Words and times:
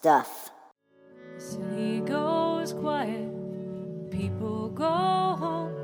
Stuff. 0.00 0.50
City 1.36 2.00
goes 2.00 2.72
quiet, 2.72 3.28
people 4.10 4.70
go 4.70 4.86
home, 4.86 5.74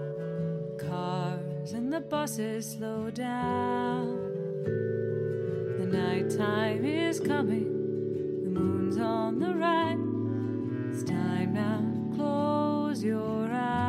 cars 0.78 1.72
and 1.74 1.92
the 1.92 2.00
buses 2.00 2.78
slow 2.78 3.10
down. 3.10 4.16
The 5.78 5.84
nighttime 5.84 6.82
is 6.82 7.20
coming, 7.20 7.68
the 8.44 8.58
moon's 8.58 8.96
on 8.96 9.38
the 9.38 9.54
rise. 9.54 9.98
It's 10.94 11.04
time 11.06 11.52
now 11.52 11.84
close 12.16 13.04
your 13.04 13.50
eyes. 13.52 13.85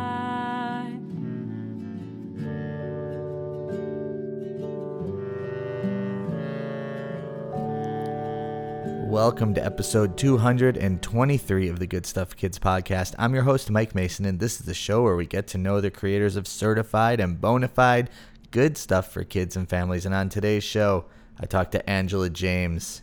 Welcome 9.17 9.55
to 9.55 9.65
episode 9.65 10.15
223 10.15 11.69
of 11.69 11.79
the 11.79 11.87
Good 11.87 12.05
Stuff 12.05 12.35
Kids 12.35 12.59
podcast. 12.59 13.15
I'm 13.17 13.33
your 13.33 13.41
host, 13.41 13.71
Mike 13.71 13.95
Mason, 13.95 14.25
and 14.25 14.39
this 14.39 14.59
is 14.59 14.67
the 14.67 14.75
show 14.75 15.01
where 15.01 15.15
we 15.15 15.25
get 15.25 15.47
to 15.47 15.57
know 15.57 15.81
the 15.81 15.89
creators 15.89 16.35
of 16.35 16.47
certified 16.47 17.19
and 17.19 17.41
bona 17.41 17.67
fide 17.67 18.11
good 18.51 18.77
stuff 18.77 19.11
for 19.11 19.23
kids 19.23 19.55
and 19.55 19.67
families. 19.67 20.05
And 20.05 20.13
on 20.13 20.29
today's 20.29 20.63
show, 20.63 21.05
I 21.39 21.47
talked 21.47 21.71
to 21.71 21.89
Angela 21.89 22.29
James, 22.29 23.01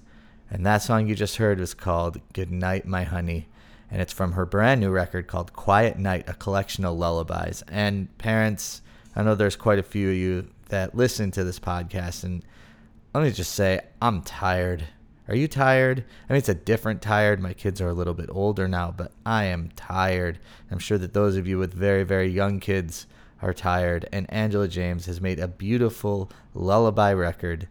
and 0.49 0.65
that 0.65 0.83
song 0.83 1.09
you 1.09 1.17
just 1.17 1.39
heard 1.39 1.59
was 1.59 1.75
called 1.75 2.21
Good 2.33 2.53
Night, 2.53 2.87
My 2.87 3.03
Honey. 3.03 3.49
And 3.91 4.01
it's 4.01 4.13
from 4.13 4.33
her 4.33 4.47
brand 4.47 4.81
new 4.81 4.93
record 4.93 5.27
called 5.27 5.53
Quiet 5.53 5.99
Night, 5.99 6.29
a 6.29 6.35
collection 6.35 6.85
of 6.85 6.97
lullabies. 6.97 7.65
And 7.67 8.17
parents, 8.19 8.83
I 9.17 9.25
know 9.25 9.35
there's 9.35 9.57
quite 9.57 9.81
a 9.81 9.83
few 9.83 10.11
of 10.11 10.17
you 10.17 10.49
that 10.69 10.95
listen 10.95 11.33
to 11.33 11.43
this 11.43 11.59
podcast, 11.59 12.23
and 12.23 12.45
let 13.13 13.25
me 13.25 13.33
just 13.33 13.57
say, 13.57 13.81
I'm 14.01 14.23
tired. 14.23 14.85
Are 15.27 15.35
you 15.35 15.49
tired? 15.49 16.05
I 16.29 16.33
mean, 16.33 16.39
it's 16.39 16.49
a 16.51 16.55
different 16.55 17.01
tired. 17.01 17.41
My 17.41 17.55
kids 17.55 17.81
are 17.81 17.89
a 17.89 17.95
little 17.95 18.13
bit 18.13 18.29
older 18.31 18.69
now, 18.69 18.93
but 18.95 19.13
I 19.25 19.45
am 19.45 19.71
tired. 19.75 20.39
I'm 20.71 20.79
sure 20.79 20.99
that 20.99 21.15
those 21.15 21.37
of 21.37 21.47
you 21.47 21.59
with 21.59 21.73
very, 21.73 22.05
very 22.05 22.29
young 22.29 22.61
kids 22.61 23.07
are 23.41 23.55
tired. 23.55 24.07
And 24.13 24.31
Angela 24.33 24.69
James 24.69 25.07
has 25.07 25.23
made 25.23 25.39
a 25.39 25.49
beautiful 25.49 26.31
lullaby 26.53 27.13
record 27.15 27.69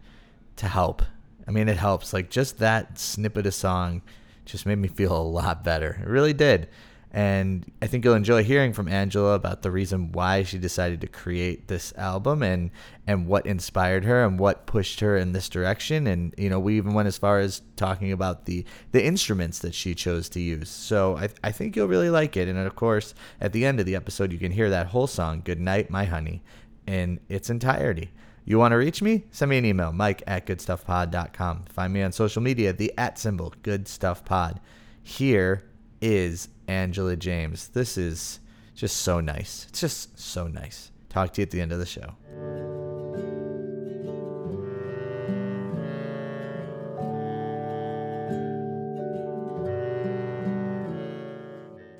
to 0.56 0.66
help. 0.66 1.02
I 1.46 1.52
mean, 1.52 1.68
it 1.68 1.76
helps. 1.76 2.12
Like, 2.12 2.28
just 2.28 2.58
that 2.58 2.98
snippet 2.98 3.46
of 3.46 3.54
song 3.54 4.02
just 4.44 4.66
made 4.66 4.78
me 4.78 4.88
feel 4.88 5.16
a 5.16 5.22
lot 5.22 5.62
better. 5.62 6.00
It 6.02 6.08
really 6.08 6.32
did. 6.32 6.68
And 7.14 7.70
I 7.80 7.86
think 7.86 8.04
you'll 8.04 8.16
enjoy 8.16 8.42
hearing 8.42 8.72
from 8.72 8.88
Angela 8.88 9.34
about 9.34 9.62
the 9.62 9.70
reason 9.70 10.10
why 10.10 10.42
she 10.42 10.58
decided 10.58 11.00
to 11.00 11.06
create 11.06 11.68
this 11.68 11.92
album 11.96 12.42
and 12.42 12.72
and 13.06 13.28
what 13.28 13.46
inspired 13.46 14.04
her 14.04 14.24
and 14.24 14.36
what 14.36 14.66
pushed 14.66 14.98
her 14.98 15.16
in 15.16 15.30
this 15.30 15.48
direction. 15.48 16.08
And 16.08 16.34
you 16.36 16.50
know, 16.50 16.58
we 16.58 16.76
even 16.76 16.92
went 16.92 17.06
as 17.06 17.16
far 17.16 17.38
as 17.38 17.62
talking 17.76 18.10
about 18.10 18.46
the 18.46 18.64
the 18.90 19.04
instruments 19.04 19.60
that 19.60 19.76
she 19.76 19.94
chose 19.94 20.28
to 20.30 20.40
use. 20.40 20.68
So 20.68 21.16
I 21.16 21.28
I 21.44 21.52
think 21.52 21.76
you'll 21.76 21.86
really 21.86 22.10
like 22.10 22.36
it. 22.36 22.48
And 22.48 22.58
of 22.58 22.74
course, 22.74 23.14
at 23.40 23.52
the 23.52 23.64
end 23.64 23.78
of 23.78 23.86
the 23.86 23.94
episode, 23.94 24.32
you 24.32 24.38
can 24.38 24.50
hear 24.50 24.68
that 24.70 24.88
whole 24.88 25.06
song, 25.06 25.42
"Good 25.44 25.60
Night, 25.60 25.90
My 25.90 26.06
Honey," 26.06 26.42
in 26.84 27.20
its 27.28 27.48
entirety. 27.48 28.10
You 28.44 28.58
want 28.58 28.72
to 28.72 28.76
reach 28.76 29.00
me? 29.00 29.26
Send 29.30 29.50
me 29.50 29.58
an 29.58 29.64
email, 29.64 29.92
mike 29.92 30.24
at 30.26 30.46
goodstuffpod.com. 30.46 31.66
Find 31.70 31.92
me 31.92 32.02
on 32.02 32.10
social 32.10 32.42
media, 32.42 32.72
the 32.72 32.92
at 32.98 33.20
symbol, 33.20 33.54
goodstuffpod. 33.62 34.58
Here 35.00 35.62
is 36.04 36.48
Angela 36.68 37.16
James. 37.16 37.68
This 37.68 37.96
is 37.96 38.38
just 38.74 38.98
so 38.98 39.20
nice. 39.20 39.64
It's 39.70 39.80
just 39.80 40.18
so 40.18 40.46
nice. 40.46 40.90
Talk 41.08 41.32
to 41.32 41.40
you 41.40 41.44
at 41.44 41.50
the 41.50 41.62
end 41.62 41.72
of 41.72 41.78
the 41.78 41.86
show. 41.86 42.14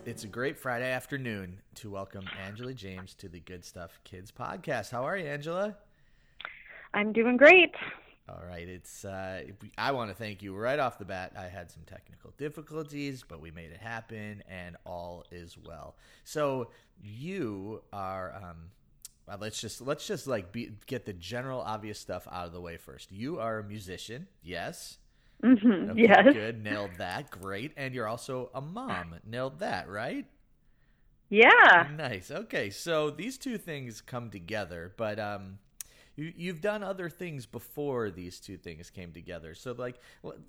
It's 0.05 0.25
a 0.25 0.29
great 0.29 0.59
Friday 0.59 0.91
afternoon 0.91 1.57
to 1.77 1.89
welcome 1.89 2.27
Angela 2.47 2.75
James 2.75 3.15
to 3.15 3.31
the 3.31 3.41
Good 3.41 3.65
Stuff 3.65 3.99
Kids 4.05 4.31
podcast. 4.31 4.91
How 4.91 5.05
are 5.05 5.17
you, 5.17 5.25
Angela? 5.25 5.75
I'm 6.93 7.15
doing 7.15 7.39
great. 7.39 7.75
All 8.29 8.43
right, 8.49 8.67
it's. 8.67 9.05
Uh, 9.05 9.43
I 9.77 9.93
want 9.93 10.11
to 10.11 10.15
thank 10.17 10.43
you 10.43 10.55
right 10.57 10.79
off 10.79 10.99
the 10.99 11.05
bat. 11.05 11.33
I 11.39 11.49
had 11.49 11.71
some 11.71 11.83
technical 11.85 12.33
difficulties, 12.39 13.23
but 13.27 13.41
we 13.41 13.51
made 13.51 13.71
it 13.71 13.81
happen, 13.81 14.43
and 14.49 14.77
all 14.87 15.27
is 15.31 15.59
well. 15.59 15.97
So 16.25 16.71
you 17.03 17.83
are. 17.93 18.35
Um, 18.35 18.71
well, 19.27 19.39
let's 19.41 19.61
just 19.61 19.81
let's 19.83 20.07
just 20.07 20.27
like 20.27 20.53
be, 20.53 20.71
get 20.87 21.05
the 21.05 21.13
general 21.13 21.61
obvious 21.61 21.99
stuff 21.99 22.27
out 22.33 22.47
of 22.47 22.53
the 22.53 22.61
way 22.63 22.79
first. 22.79 23.13
You 23.13 23.41
are 23.41 23.59
a 23.59 23.65
musician, 23.65 24.27
yes. 24.43 24.99
hmm 25.43 25.91
Okay, 25.91 26.01
yes. 26.03 26.27
Good, 26.31 26.63
nailed 26.63 26.97
that. 26.99 27.31
Great, 27.31 27.73
and 27.77 27.95
you're 27.95 28.09
also 28.09 28.51
a 28.55 28.61
mom. 28.63 29.17
Nailed 29.25 29.59
that, 29.61 29.89
right? 29.89 30.27
Yeah. 31.29 31.89
Nice. 31.97 32.31
Okay, 32.31 32.71
so 32.71 33.11
these 33.11 33.39
two 33.39 33.59
things 33.59 34.01
come 34.01 34.31
together, 34.31 34.93
but 34.97 35.19
um, 35.19 35.59
you 36.17 36.33
you've 36.37 36.61
done 36.61 36.83
other 36.83 37.09
things 37.09 37.47
before 37.47 38.11
these 38.11 38.41
two 38.41 38.57
things 38.57 38.91
came 38.91 39.13
together. 39.13 39.55
So 39.55 39.73
like, 39.73 40.01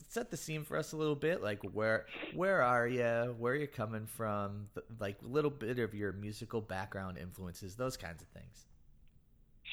set 0.07 0.29
the 0.31 0.37
scene 0.37 0.63
for 0.63 0.77
us 0.77 0.93
a 0.93 0.97
little 0.97 1.15
bit. 1.15 1.41
Like, 1.41 1.61
where 1.63 2.05
where 2.33 2.61
are 2.61 2.87
you? 2.87 3.35
Where 3.37 3.53
are 3.53 3.57
you 3.57 3.67
coming 3.67 4.05
from? 4.05 4.67
Like, 4.99 5.17
a 5.23 5.27
little 5.27 5.51
bit 5.51 5.79
of 5.79 5.93
your 5.93 6.11
musical 6.11 6.61
background 6.61 7.17
influences, 7.17 7.75
those 7.75 7.97
kinds 7.97 8.21
of 8.21 8.27
things. 8.29 8.65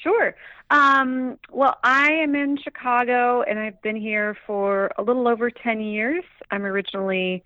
Sure. 0.01 0.35
Um, 0.69 1.37
well, 1.51 1.77
I 1.83 2.11
am 2.11 2.35
in 2.35 2.57
Chicago 2.57 3.43
and 3.43 3.59
I've 3.59 3.81
been 3.81 3.95
here 3.95 4.35
for 4.45 4.91
a 4.97 5.03
little 5.03 5.27
over 5.27 5.49
10 5.49 5.79
years. 5.79 6.23
I'm 6.51 6.65
originally 6.65 7.43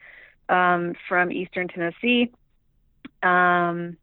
um, 0.49 0.93
from 1.07 1.31
Eastern 1.31 1.67
Tennessee 1.67 2.31
um, 3.23 3.97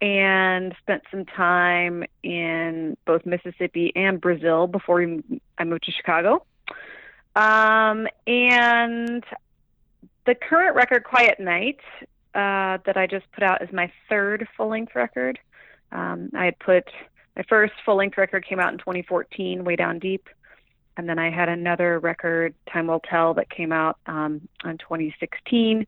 and 0.00 0.74
spent 0.80 1.02
some 1.10 1.24
time 1.24 2.04
in 2.22 2.96
both 3.06 3.26
Mississippi 3.26 3.92
and 3.94 4.20
Brazil 4.20 4.66
before 4.66 5.02
I 5.58 5.64
moved 5.64 5.84
to 5.84 5.92
Chicago. 5.92 6.44
Um, 7.36 8.08
and 8.26 9.24
the 10.26 10.34
current 10.34 10.74
record, 10.74 11.04
Quiet 11.04 11.38
Night, 11.38 11.80
uh, 12.34 12.78
that 12.86 12.96
I 12.96 13.06
just 13.06 13.30
put 13.32 13.42
out 13.42 13.62
is 13.62 13.72
my 13.72 13.92
third 14.08 14.46
full 14.56 14.68
length 14.68 14.94
record. 14.94 15.38
Um, 15.92 16.30
I 16.34 16.46
had 16.46 16.58
put 16.58 16.84
my 17.36 17.42
first 17.48 17.74
full 17.84 17.96
length 17.96 18.16
record 18.16 18.46
came 18.46 18.60
out 18.60 18.72
in 18.72 18.78
2014, 18.78 19.64
Way 19.64 19.76
Down 19.76 19.98
Deep. 19.98 20.28
And 20.96 21.08
then 21.08 21.18
I 21.18 21.30
had 21.30 21.48
another 21.48 21.98
record, 21.98 22.54
Time 22.70 22.86
Will 22.86 23.00
Tell, 23.00 23.34
that 23.34 23.48
came 23.48 23.72
out 23.72 23.98
um, 24.06 24.48
in 24.64 24.78
2016. 24.78 25.86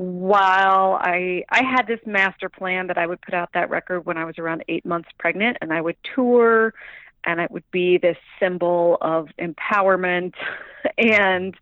While 0.00 0.98
I 0.98 1.44
I 1.50 1.62
had 1.62 1.86
this 1.86 2.00
master 2.06 2.48
plan 2.48 2.86
that 2.86 2.96
I 2.96 3.06
would 3.06 3.20
put 3.20 3.34
out 3.34 3.50
that 3.52 3.68
record 3.68 4.06
when 4.06 4.16
I 4.16 4.24
was 4.24 4.38
around 4.38 4.64
eight 4.66 4.86
months 4.86 5.10
pregnant, 5.18 5.58
and 5.60 5.74
I 5.74 5.82
would 5.82 5.98
tour, 6.14 6.72
and 7.26 7.38
it 7.38 7.50
would 7.50 7.70
be 7.70 7.98
this 7.98 8.16
symbol 8.38 8.96
of 9.02 9.28
empowerment, 9.38 10.32
and 10.96 11.54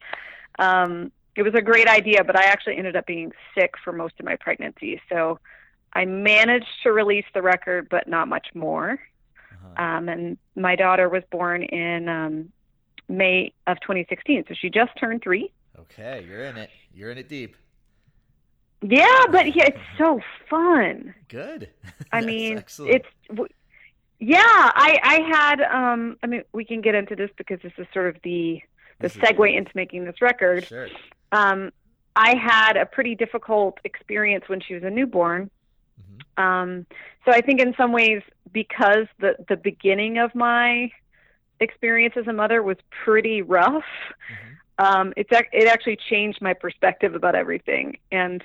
um, 0.60 1.10
it 1.34 1.42
was 1.42 1.54
a 1.54 1.60
great 1.60 1.88
idea. 1.88 2.22
But 2.22 2.36
I 2.36 2.44
actually 2.44 2.76
ended 2.76 2.94
up 2.94 3.06
being 3.06 3.32
sick 3.56 3.74
for 3.82 3.92
most 3.92 4.14
of 4.20 4.24
my 4.24 4.36
pregnancy, 4.36 5.00
so 5.08 5.40
I 5.94 6.04
managed 6.04 6.84
to 6.84 6.92
release 6.92 7.26
the 7.34 7.42
record, 7.42 7.88
but 7.88 8.06
not 8.06 8.28
much 8.28 8.46
more. 8.54 9.00
Uh-huh. 9.50 9.82
Um, 9.84 10.08
and 10.08 10.38
my 10.54 10.76
daughter 10.76 11.08
was 11.08 11.24
born 11.32 11.64
in 11.64 12.08
um, 12.08 12.52
May 13.08 13.52
of 13.66 13.80
2016, 13.80 14.44
so 14.46 14.54
she 14.54 14.70
just 14.70 14.92
turned 14.96 15.22
three. 15.22 15.50
Okay, 15.76 16.24
you're 16.28 16.44
in 16.44 16.56
it. 16.56 16.70
You're 16.94 17.10
in 17.10 17.18
it 17.18 17.28
deep. 17.28 17.56
Yeah, 18.82 19.24
but 19.30 19.54
yeah, 19.56 19.66
it's 19.66 19.78
so 19.96 20.20
fun. 20.48 21.14
Good. 21.28 21.68
I 22.12 22.20
mean, 22.20 22.58
excellent. 22.58 22.94
it's 22.94 23.08
w- 23.28 23.48
yeah. 24.20 24.40
I 24.44 24.98
I 25.02 25.20
had 25.36 25.60
um. 25.62 26.16
I 26.22 26.26
mean, 26.28 26.42
we 26.52 26.64
can 26.64 26.80
get 26.80 26.94
into 26.94 27.16
this 27.16 27.30
because 27.36 27.60
this 27.62 27.72
is 27.76 27.86
sort 27.92 28.14
of 28.14 28.22
the 28.22 28.60
the 29.00 29.08
This 29.08 29.16
segue 29.16 29.56
into 29.56 29.70
making 29.74 30.04
this 30.04 30.20
record. 30.22 30.64
sure. 30.66 30.88
Um, 31.32 31.72
I 32.16 32.36
had 32.36 32.76
a 32.76 32.86
pretty 32.86 33.14
difficult 33.14 33.78
experience 33.84 34.48
when 34.48 34.60
she 34.60 34.74
was 34.74 34.82
a 34.82 34.90
newborn. 34.90 35.50
Mhm. 36.00 36.42
Um, 36.42 36.86
so 37.24 37.32
I 37.32 37.40
think 37.40 37.60
in 37.60 37.74
some 37.76 37.92
ways, 37.92 38.22
because 38.52 39.06
the 39.18 39.36
the 39.48 39.56
beginning 39.56 40.18
of 40.18 40.34
my 40.34 40.90
experience 41.60 42.14
as 42.16 42.28
a 42.28 42.32
mother 42.32 42.62
was 42.62 42.76
pretty 43.04 43.42
rough, 43.42 43.84
Mhm. 44.30 44.84
um, 44.84 45.12
it's 45.16 45.30
it 45.32 45.66
actually 45.66 45.96
changed 45.96 46.40
my 46.40 46.54
perspective 46.54 47.16
about 47.16 47.34
everything. 47.34 47.98
And 48.12 48.42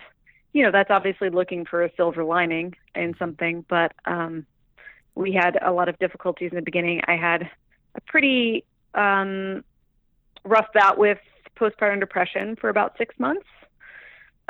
you 0.54 0.64
know, 0.64 0.72
that's 0.72 0.92
obviously 0.92 1.30
looking 1.30 1.66
for 1.66 1.84
a 1.84 1.92
silver 1.98 2.24
lining 2.24 2.76
in 2.96 3.16
something. 3.18 3.66
But 3.68 3.94
um, 4.06 4.46
we 5.16 5.34
had 5.34 5.58
a 5.62 5.72
lot 5.72 5.90
of 5.90 5.98
difficulties 6.00 6.52
in 6.52 6.56
the 6.56 6.62
beginning. 6.62 7.02
I 7.08 7.16
had 7.16 7.50
a 7.96 8.02
pretty 8.02 8.64
um, 8.94 9.64
rough 10.44 10.68
bout 10.74 10.98
with 10.98 11.18
postpartum 11.58 12.00
depression 12.00 12.56
for 12.56 12.70
about 12.70 12.96
six 12.98 13.16
months. 13.20 13.46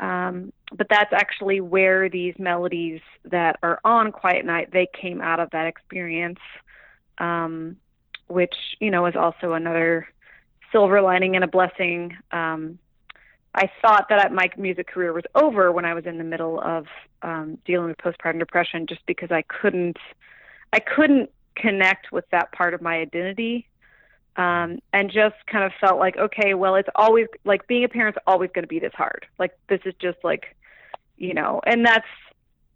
Um, 0.00 0.52
but 0.76 0.88
that's 0.90 1.12
actually 1.12 1.60
where 1.60 2.08
these 2.08 2.34
melodies 2.38 3.00
that 3.24 3.58
are 3.62 3.80
on 3.84 4.10
Quiet 4.10 4.44
Night 4.44 4.70
they 4.72 4.88
came 4.92 5.20
out 5.20 5.38
of 5.38 5.50
that 5.50 5.66
experience, 5.66 6.40
um, 7.18 7.76
which 8.26 8.54
you 8.80 8.90
know 8.90 9.06
is 9.06 9.14
also 9.14 9.52
another 9.52 10.08
silver 10.72 11.00
lining 11.00 11.36
and 11.36 11.44
a 11.44 11.48
blessing 11.48 12.16
um, 12.32 12.78
I 13.54 13.70
thought 13.80 14.06
that 14.08 14.32
my 14.32 14.50
music 14.56 14.88
career 14.88 15.12
was 15.12 15.24
over 15.34 15.70
when 15.70 15.84
I 15.84 15.94
was 15.94 16.06
in 16.06 16.18
the 16.18 16.24
middle 16.24 16.60
of 16.60 16.86
um, 17.22 17.58
dealing 17.64 17.88
with 17.88 17.98
postpartum 17.98 18.40
depression, 18.40 18.86
just 18.86 19.04
because 19.06 19.30
I 19.30 19.42
couldn't, 19.42 19.96
I 20.72 20.80
couldn't 20.80 21.30
connect 21.54 22.10
with 22.10 22.28
that 22.30 22.50
part 22.52 22.74
of 22.74 22.82
my 22.82 22.96
identity, 22.96 23.68
um, 24.36 24.80
and 24.92 25.10
just 25.10 25.36
kind 25.46 25.64
of 25.64 25.70
felt 25.80 26.00
like, 26.00 26.16
okay, 26.16 26.54
well, 26.54 26.74
it's 26.74 26.88
always 26.96 27.28
like 27.44 27.66
being 27.68 27.84
a 27.84 27.88
parent's 27.88 28.18
always 28.26 28.50
going 28.52 28.64
to 28.64 28.68
be 28.68 28.80
this 28.80 28.92
hard. 28.94 29.26
Like 29.38 29.56
this 29.68 29.80
is 29.84 29.94
just 30.00 30.18
like, 30.24 30.56
you 31.16 31.34
know, 31.34 31.60
and 31.64 31.86
that's 31.86 32.06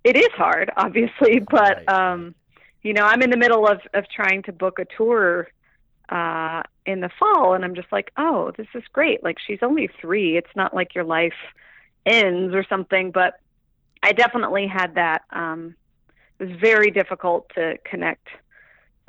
it 0.04 0.16
is 0.16 0.30
hard, 0.34 0.70
obviously, 0.76 1.40
but 1.50 1.92
um, 1.92 2.36
you 2.82 2.92
know, 2.92 3.02
I'm 3.02 3.22
in 3.22 3.30
the 3.30 3.36
middle 3.36 3.66
of 3.66 3.80
of 3.94 4.04
trying 4.08 4.44
to 4.44 4.52
book 4.52 4.78
a 4.78 4.84
tour 4.96 5.48
uh 6.08 6.62
in 6.88 7.00
the 7.00 7.11
fall 7.19 7.52
and 7.52 7.64
I'm 7.64 7.75
just 7.75 7.93
like, 7.93 8.11
"Oh, 8.17 8.50
this 8.56 8.67
is 8.75 8.82
great. 8.93 9.23
Like 9.23 9.37
she's 9.38 9.58
only 9.62 9.90
3. 10.00 10.38
It's 10.38 10.56
not 10.56 10.75
like 10.75 10.94
your 10.94 11.05
life 11.05 11.35
ends 12.06 12.55
or 12.55 12.64
something, 12.64 13.11
but 13.11 13.35
I 14.02 14.12
definitely 14.12 14.67
had 14.67 14.94
that 14.94 15.23
um 15.31 15.75
it 16.38 16.44
was 16.44 16.56
very 16.58 16.90
difficult 16.90 17.50
to 17.56 17.76
connect 17.85 18.26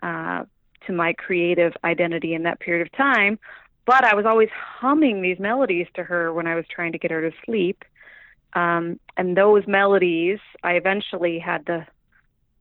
uh 0.04 0.44
to 0.88 0.94
my 0.94 1.14
creative 1.14 1.74
identity 1.84 2.34
in 2.34 2.44
that 2.44 2.60
period 2.60 2.86
of 2.86 2.92
time, 2.92 3.40
but 3.86 4.04
I 4.04 4.14
was 4.16 4.26
always 4.26 4.50
humming 4.52 5.22
these 5.22 5.40
melodies 5.40 5.88
to 5.94 6.04
her 6.04 6.34
when 6.34 6.48
I 6.48 6.56
was 6.56 6.66
trying 6.68 6.92
to 6.94 6.98
get 6.98 7.12
her 7.12 7.30
to 7.30 7.36
sleep. 7.46 7.86
Um 8.54 9.00
and 9.16 9.38
those 9.38 9.66
melodies, 9.68 10.40
I 10.64 10.74
eventually 10.74 11.40
had 11.40 11.66
the 11.66 11.86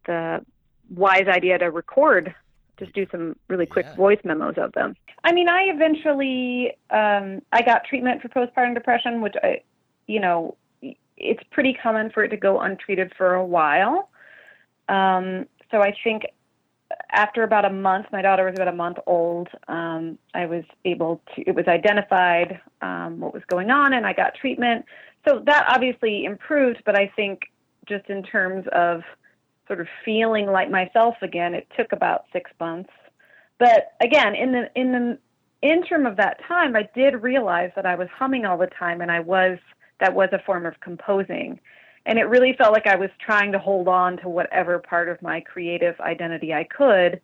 the 0.06 0.44
wise 0.88 1.26
idea 1.26 1.58
to 1.58 1.70
record 1.72 2.34
just 2.78 2.92
do 2.92 3.06
some 3.10 3.36
really 3.48 3.66
quick 3.66 3.86
Yeah. 3.86 3.96
voice 3.96 4.20
memos 4.24 4.56
of 4.56 4.72
them. 4.72 4.96
I 5.24 5.32
mean, 5.32 5.48
I 5.48 5.64
eventually 5.64 6.72
um, 6.90 7.42
I 7.52 7.62
got 7.62 7.84
treatment 7.84 8.22
for 8.22 8.28
postpartum 8.28 8.74
depression, 8.74 9.20
which 9.20 9.34
I, 9.42 9.62
you 10.06 10.20
know, 10.20 10.56
it's 11.16 11.42
pretty 11.50 11.74
common 11.74 12.10
for 12.10 12.22
it 12.24 12.28
to 12.28 12.36
go 12.36 12.60
untreated 12.60 13.12
for 13.16 13.34
a 13.34 13.44
while. 13.44 14.08
Um, 14.88 15.46
so 15.70 15.82
I 15.82 15.92
think 16.02 16.24
after 17.10 17.42
about 17.42 17.64
a 17.64 17.70
month, 17.70 18.06
my 18.12 18.22
daughter 18.22 18.44
was 18.44 18.54
about 18.54 18.68
a 18.68 18.72
month 18.72 18.98
old. 19.06 19.48
Um, 19.66 20.18
I 20.34 20.46
was 20.46 20.64
able 20.84 21.20
to. 21.34 21.42
It 21.42 21.54
was 21.54 21.66
identified 21.66 22.60
um, 22.80 23.20
what 23.20 23.34
was 23.34 23.42
going 23.48 23.70
on, 23.70 23.92
and 23.92 24.06
I 24.06 24.12
got 24.12 24.34
treatment. 24.34 24.84
So 25.26 25.42
that 25.46 25.66
obviously 25.68 26.24
improved, 26.24 26.82
but 26.86 26.96
I 26.96 27.12
think 27.14 27.42
just 27.86 28.08
in 28.08 28.22
terms 28.22 28.66
of 28.72 29.02
sort 29.68 29.80
of 29.80 29.86
feeling 30.04 30.46
like 30.46 30.70
myself 30.70 31.14
again, 31.22 31.54
it 31.54 31.68
took 31.76 31.92
about 31.92 32.24
six 32.32 32.50
months. 32.58 32.90
But 33.58 33.92
again, 34.00 34.34
in 34.34 34.52
the 34.52 34.70
in 34.74 34.92
the 34.92 35.18
interim 35.62 36.06
of 36.06 36.16
that 36.16 36.40
time, 36.48 36.74
I 36.74 36.88
did 36.94 37.22
realize 37.22 37.70
that 37.76 37.86
I 37.86 37.94
was 37.94 38.08
humming 38.16 38.44
all 38.44 38.58
the 38.58 38.68
time, 38.68 39.00
and 39.00 39.10
I 39.10 39.20
was 39.20 39.58
that 40.00 40.14
was 40.14 40.30
a 40.32 40.40
form 40.44 40.66
of 40.66 40.80
composing, 40.80 41.60
and 42.06 42.18
it 42.18 42.24
really 42.24 42.54
felt 42.56 42.72
like 42.72 42.86
I 42.86 42.96
was 42.96 43.10
trying 43.24 43.52
to 43.52 43.58
hold 43.58 43.86
on 43.86 44.16
to 44.18 44.28
whatever 44.28 44.78
part 44.78 45.08
of 45.08 45.20
my 45.22 45.40
creative 45.40 46.00
identity 46.00 46.54
I 46.54 46.64
could. 46.64 47.20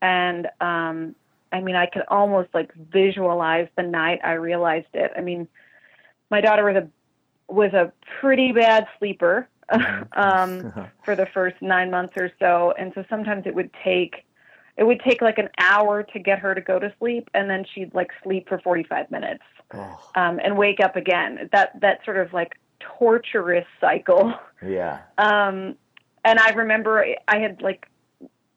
And 0.00 0.46
um, 0.60 1.14
I 1.52 1.60
mean, 1.60 1.76
I 1.76 1.86
could 1.86 2.02
almost 2.08 2.48
like 2.54 2.72
visualize 2.92 3.68
the 3.76 3.82
night 3.82 4.20
I 4.22 4.32
realized 4.32 4.94
it. 4.94 5.10
I 5.16 5.20
mean, 5.20 5.48
my 6.30 6.40
daughter 6.40 6.64
was 6.64 6.76
a 6.76 6.88
was 7.52 7.72
a 7.72 7.92
pretty 8.20 8.52
bad 8.52 8.86
sleeper 8.98 9.48
um, 10.12 10.72
for 11.04 11.16
the 11.16 11.26
first 11.32 11.56
nine 11.60 11.90
months 11.90 12.14
or 12.16 12.30
so, 12.38 12.72
and 12.78 12.92
so 12.94 13.04
sometimes 13.08 13.44
it 13.46 13.54
would 13.54 13.70
take 13.84 14.24
it 14.76 14.84
would 14.84 15.00
take 15.00 15.20
like 15.20 15.36
an 15.38 15.50
hour 15.58 16.02
to 16.02 16.18
get 16.18 16.38
her 16.38 16.54
to 16.54 16.60
go 16.60 16.78
to 16.78 16.92
sleep, 16.98 17.28
and 17.34 17.48
then 17.50 17.64
she'd 17.74 17.94
like 17.94 18.10
sleep 18.22 18.48
for 18.48 18.58
forty 18.58 18.82
five 18.84 19.10
minutes 19.10 19.44
Oh, 19.74 19.98
um, 20.16 20.38
and 20.42 20.56
wake 20.56 20.80
up 20.80 20.96
again. 20.96 21.48
That 21.52 21.80
that 21.80 22.04
sort 22.04 22.18
of 22.18 22.32
like 22.32 22.58
torturous 22.80 23.66
cycle. 23.80 24.34
yeah. 24.66 25.00
Um, 25.18 25.76
and 26.24 26.38
I 26.38 26.50
remember 26.50 27.04
I 27.28 27.38
had 27.38 27.62
like 27.62 27.86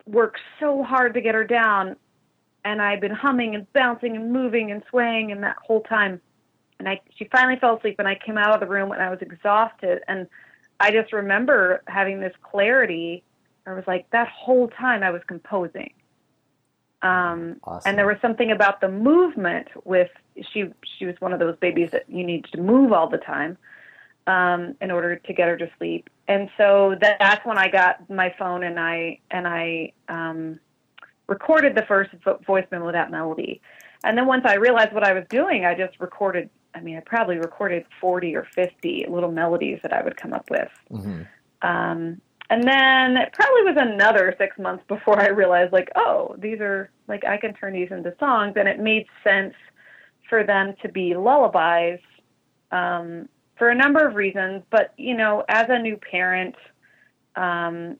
worked 0.05 0.39
so 0.59 0.83
hard 0.83 1.13
to 1.15 1.21
get 1.21 1.35
her 1.35 1.43
down, 1.43 1.95
and 2.63 2.81
I'd 2.81 3.01
been 3.01 3.13
humming 3.13 3.55
and 3.55 3.71
bouncing 3.73 4.15
and 4.15 4.31
moving 4.31 4.71
and 4.71 4.83
swaying, 4.89 5.31
and 5.31 5.43
that 5.43 5.55
whole 5.65 5.81
time, 5.81 6.21
and 6.79 6.87
I 6.87 6.99
she 7.15 7.25
finally 7.25 7.57
fell 7.59 7.77
asleep, 7.77 7.95
and 7.99 8.07
I 8.07 8.15
came 8.15 8.37
out 8.37 8.53
of 8.53 8.59
the 8.59 8.67
room 8.67 8.91
and 8.91 9.01
I 9.01 9.09
was 9.09 9.19
exhausted, 9.21 10.01
and 10.07 10.27
I 10.79 10.91
just 10.91 11.13
remember 11.13 11.83
having 11.87 12.19
this 12.19 12.33
clarity. 12.41 13.23
I 13.65 13.73
was 13.73 13.83
like 13.87 14.09
that 14.11 14.27
whole 14.27 14.67
time 14.67 15.03
I 15.03 15.11
was 15.11 15.21
composing. 15.27 15.93
Um, 17.01 17.57
Awesome. 17.63 17.89
and 17.89 17.97
there 17.97 18.07
was 18.07 18.17
something 18.21 18.51
about 18.51 18.81
the 18.81 18.89
movement 18.89 19.67
with 19.83 20.09
she 20.51 20.65
she 20.97 21.05
was 21.05 21.15
one 21.19 21.33
of 21.33 21.39
those 21.39 21.55
babies 21.57 21.89
that 21.91 22.05
you 22.09 22.23
need 22.23 22.45
to 22.53 22.59
move 22.59 22.91
all 22.93 23.09
the 23.09 23.17
time 23.17 23.57
um, 24.27 24.75
in 24.81 24.91
order 24.91 25.15
to 25.15 25.33
get 25.33 25.47
her 25.47 25.57
to 25.57 25.69
sleep. 25.77 26.09
And 26.27 26.49
so 26.57 26.95
that, 27.01 27.17
that's 27.19 27.45
when 27.45 27.57
I 27.57 27.69
got 27.69 28.09
my 28.09 28.33
phone 28.39 28.63
and 28.63 28.79
I 28.79 29.19
and 29.29 29.47
I 29.47 29.91
um, 30.09 30.59
recorded 31.27 31.75
the 31.75 31.83
first 31.83 32.11
vo- 32.23 32.39
voice 32.45 32.65
memo 32.71 32.85
with 32.85 32.95
that 32.95 33.11
melody. 33.11 33.61
And 34.03 34.17
then 34.17 34.25
once 34.25 34.43
I 34.45 34.55
realized 34.55 34.93
what 34.93 35.03
I 35.03 35.13
was 35.13 35.25
doing, 35.29 35.65
I 35.65 35.75
just 35.75 35.99
recorded. 35.99 36.49
I 36.75 36.81
mean, 36.81 36.97
I 36.97 36.99
probably 36.99 37.37
recorded 37.37 37.85
forty 38.01 38.35
or 38.35 38.45
fifty 38.53 39.05
little 39.09 39.31
melodies 39.31 39.79
that 39.83 39.93
I 39.93 40.03
would 40.03 40.17
come 40.17 40.33
up 40.33 40.49
with. 40.49 40.69
hmm 40.89 41.21
Um, 41.61 42.21
and 42.49 42.63
then 42.63 43.17
it 43.17 43.33
probably 43.33 43.63
was 43.63 43.75
another 43.77 44.35
six 44.37 44.59
months 44.59 44.83
before 44.87 45.19
I 45.19 45.29
realized, 45.29 45.73
like, 45.73 45.89
oh, 45.95 46.35
these 46.37 46.59
are 46.59 46.91
like 47.07 47.25
I 47.25 47.37
can 47.37 47.53
turn 47.53 47.73
these 47.73 47.89
into 47.91 48.13
songs, 48.19 48.53
and 48.55 48.67
it 48.67 48.79
made 48.79 49.07
sense 49.23 49.55
for 50.29 50.43
them 50.43 50.75
to 50.81 50.89
be 50.89 51.15
lullabies 51.15 51.99
um, 52.71 53.29
for 53.57 53.69
a 53.69 53.75
number 53.75 54.05
of 54.05 54.15
reasons. 54.15 54.63
But 54.69 54.93
you 54.97 55.15
know, 55.15 55.43
as 55.49 55.65
a 55.69 55.79
new 55.79 55.97
parent, 55.97 56.55
um, 57.35 57.97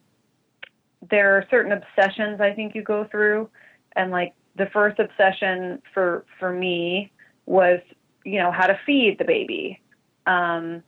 there 1.10 1.36
are 1.36 1.44
certain 1.50 1.72
obsessions 1.72 2.40
I 2.40 2.52
think 2.52 2.74
you 2.74 2.82
go 2.82 3.04
through, 3.10 3.48
and 3.96 4.10
like 4.10 4.34
the 4.56 4.66
first 4.66 4.98
obsession 4.98 5.82
for 5.92 6.24
for 6.38 6.52
me 6.52 7.10
was, 7.46 7.80
you 8.26 8.38
know, 8.40 8.50
how 8.50 8.66
to 8.66 8.78
feed 8.84 9.18
the 9.18 9.24
baby. 9.24 9.80
Um, 10.26 10.82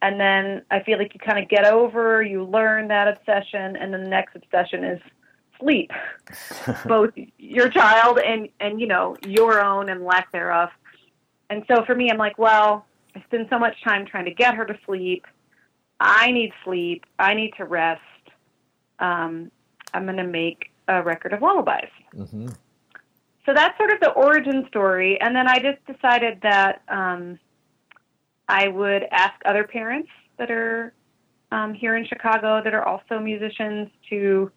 and 0.00 0.20
then 0.20 0.62
I 0.70 0.82
feel 0.82 0.98
like 0.98 1.12
you 1.12 1.20
kind 1.20 1.42
of 1.42 1.48
get 1.48 1.64
over, 1.64 2.22
you 2.22 2.44
learn 2.44 2.88
that 2.88 3.08
obsession, 3.08 3.76
and 3.76 3.92
then 3.92 4.04
the 4.04 4.08
next 4.08 4.36
obsession 4.36 4.84
is 4.84 5.00
sleep, 5.58 5.90
both 6.86 7.10
your 7.38 7.68
child 7.68 8.18
and 8.18 8.48
and 8.60 8.80
you 8.80 8.86
know 8.86 9.16
your 9.26 9.64
own 9.64 9.88
and 9.88 10.04
lack 10.04 10.30
thereof. 10.30 10.68
And 11.50 11.64
so 11.68 11.84
for 11.84 11.94
me, 11.94 12.10
I'm 12.10 12.18
like, 12.18 12.38
well, 12.38 12.86
I 13.16 13.22
spend 13.24 13.46
so 13.50 13.58
much 13.58 13.82
time 13.82 14.06
trying 14.06 14.24
to 14.26 14.34
get 14.34 14.54
her 14.54 14.64
to 14.64 14.78
sleep. 14.86 15.26
I 16.00 16.30
need 16.30 16.52
sleep. 16.64 17.04
I 17.18 17.34
need 17.34 17.52
to 17.56 17.64
rest. 17.64 18.00
Um, 18.98 19.50
I'm 19.92 20.04
going 20.04 20.16
to 20.16 20.24
make 20.24 20.70
a 20.88 21.02
record 21.02 21.32
of 21.32 21.40
lullabies 21.40 21.88
hmm 22.14 22.48
so 23.46 23.52
that's 23.54 23.76
sort 23.78 23.90
of 23.92 24.00
the 24.00 24.10
origin 24.10 24.66
story. 24.68 25.20
And 25.20 25.34
then 25.34 25.48
I 25.48 25.58
just 25.58 25.84
decided 25.86 26.38
that 26.42 26.82
um, 26.88 27.38
I 28.48 28.68
would 28.68 29.04
ask 29.10 29.34
other 29.44 29.64
parents 29.64 30.08
that 30.38 30.50
are 30.50 30.94
um, 31.52 31.74
here 31.74 31.96
in 31.96 32.06
Chicago 32.06 32.60
that 32.62 32.74
are 32.74 32.84
also 32.84 33.18
musicians 33.18 33.88
to 34.10 34.50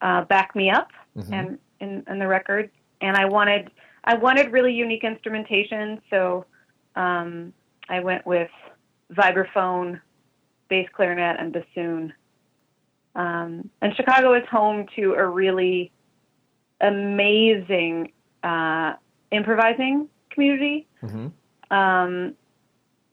uh, 0.00 0.24
back 0.24 0.54
me 0.54 0.70
up 0.70 0.88
Mhm. 1.16 1.32
and 1.32 1.58
in, 1.80 2.04
in 2.08 2.18
the 2.18 2.26
record. 2.26 2.70
And 3.00 3.16
I 3.16 3.24
wanted 3.24 3.70
I 4.04 4.14
wanted 4.14 4.52
really 4.52 4.72
unique 4.72 5.04
instrumentation, 5.04 6.00
so 6.08 6.46
um, 6.96 7.52
I 7.88 8.00
went 8.00 8.24
with 8.24 8.50
vibraphone, 9.12 10.00
bass 10.68 10.88
clarinet, 10.94 11.36
and 11.38 11.52
bassoon. 11.52 12.12
Um, 13.14 13.68
and 13.82 13.94
Chicago 13.96 14.32
is 14.34 14.46
home 14.48 14.86
to 14.96 15.14
a 15.14 15.26
really 15.26 15.92
amazing 16.80 18.12
uh, 18.42 18.94
improvising 19.30 20.08
community. 20.30 20.86
hmm 21.00 21.28
Um, 21.70 22.34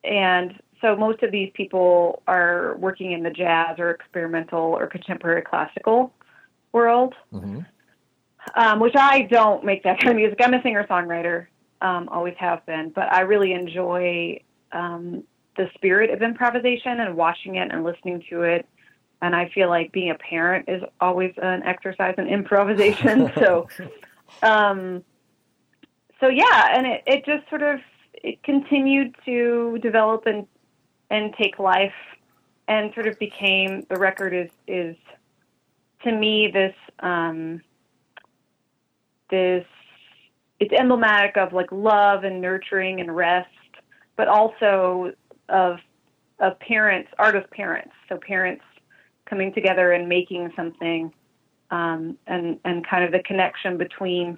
and 0.03 0.60
so 0.82 0.96
most 0.96 1.24
of 1.24 1.32
these 1.32 1.51
people 1.55 2.22
are 2.27 2.75
working 2.77 3.12
in 3.12 3.24
the 3.24 3.32
jazz 3.32 3.79
or 3.79 3.89
experimental 3.89 4.60
or 4.60 4.88
contemporary 4.88 5.41
classical 5.41 6.13
world, 6.72 7.13
hmm 7.32 7.62
um, 8.55 8.79
which 8.79 8.96
I 8.96 9.24
don't 9.24 9.63
make 9.63 9.84
that 9.84 10.00
kind 10.00 10.12
of 10.12 10.17
music. 10.17 10.39
I'm 10.41 10.53
a 10.53 10.62
singer 10.62 10.86
songwriter, 10.88 11.48
um, 11.82 12.08
always 12.10 12.36
have 12.38 12.65
been, 12.65 12.91
but 12.94 13.12
I 13.12 13.22
really 13.22 13.53
enjoy 13.53 14.39
um, 14.72 15.24
the 15.58 15.70
spirit 15.74 16.12
of 16.12 16.22
improvisation 16.22 17.00
and 17.00 17.15
watching 17.15 17.55
it 17.55 17.72
and 17.72 17.84
listening 17.84 18.24
to 18.29 18.44
it. 18.44 18.67
And 19.22 19.36
I 19.36 19.50
feel 19.50 19.70
like 19.70 19.91
being 19.91 20.12
a 20.12 20.15
parent 20.15 20.70
is 20.70 20.84
always 21.00 21.34
an 21.41 21.63
exercise 21.63 22.15
in 22.17 22.27
improvisation. 22.27 23.32
so, 23.39 23.67
um, 24.44 25.03
so 26.25 26.29
yeah, 26.29 26.75
and 26.75 26.88
it, 26.88 27.03
it 27.05 27.25
just 27.25 27.48
sort 27.50 27.62
of 27.62 27.79
it 28.13 28.41
continued 28.44 29.15
to 29.25 29.77
develop 29.82 30.25
and 30.25 30.48
and 31.10 31.34
take 31.39 31.60
life, 31.60 31.94
and 32.67 32.94
sort 32.94 33.08
of 33.08 33.17
became 33.20 33.86
the 33.89 34.00
record 34.00 34.34
is 34.34 34.50
is 34.67 34.96
to 36.03 36.12
me 36.12 36.50
this 36.51 36.74
um, 37.00 37.62
this 39.29 39.65
it's 40.60 40.74
emblematic 40.74 41.38
of 41.38 41.53
like 41.53 41.72
love 41.72 42.24
and 42.24 42.41
nurturing 42.41 43.01
and 43.01 43.15
rest 43.15 43.50
but 44.15 44.27
also 44.27 45.12
of 45.50 45.77
of 46.39 46.60
parents, 46.60 47.10
artist 47.17 47.50
parents. 47.51 47.91
So 48.10 48.17
parents 48.17 48.63
coming 49.25 49.53
together 49.53 49.94
and 49.94 50.08
making 50.08 50.51
something, 50.55 51.13
um, 51.72 52.17
and 52.27 52.60
and 52.65 52.86
kind 52.88 53.03
of 53.03 53.12
the 53.12 53.20
connection 53.20 53.77
between, 53.77 54.38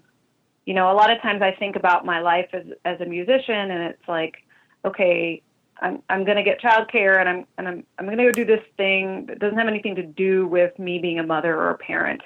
you 0.67 0.73
know, 0.73 0.91
a 0.91 0.93
lot 0.93 1.09
of 1.09 1.21
times 1.21 1.41
I 1.41 1.53
think 1.53 1.77
about 1.77 2.05
my 2.05 2.19
life 2.19 2.49
as 2.51 2.65
as 2.83 2.99
a 2.99 3.05
musician, 3.05 3.71
and 3.71 3.83
it's 3.83 4.05
like, 4.05 4.35
okay, 4.83 5.41
I'm 5.79 6.03
I'm 6.09 6.25
gonna 6.25 6.43
get 6.43 6.59
childcare, 6.59 7.21
and 7.21 7.29
I'm 7.29 7.45
and 7.57 7.67
I'm 7.69 7.83
I'm 7.97 8.05
gonna 8.05 8.17
go 8.17 8.31
do 8.33 8.43
this 8.43 8.63
thing 8.75 9.27
that 9.27 9.39
doesn't 9.39 9.57
have 9.57 9.69
anything 9.69 9.95
to 9.95 10.03
do 10.03 10.45
with 10.45 10.77
me 10.77 10.99
being 10.99 11.19
a 11.19 11.23
mother 11.23 11.55
or 11.55 11.69
a 11.69 11.77
parent. 11.77 12.21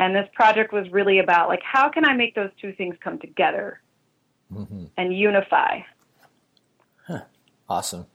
And 0.00 0.12
this 0.12 0.28
project 0.34 0.72
was 0.72 0.90
really 0.90 1.20
about 1.20 1.48
like 1.48 1.62
how 1.62 1.88
can 1.88 2.04
I 2.04 2.14
make 2.14 2.34
those 2.34 2.50
two 2.60 2.72
things 2.72 2.96
come 3.00 3.20
together 3.20 3.80
mm-hmm. 4.52 4.86
and 4.96 5.16
unify. 5.16 5.82
Huh. 7.06 7.20
Awesome. 7.68 8.06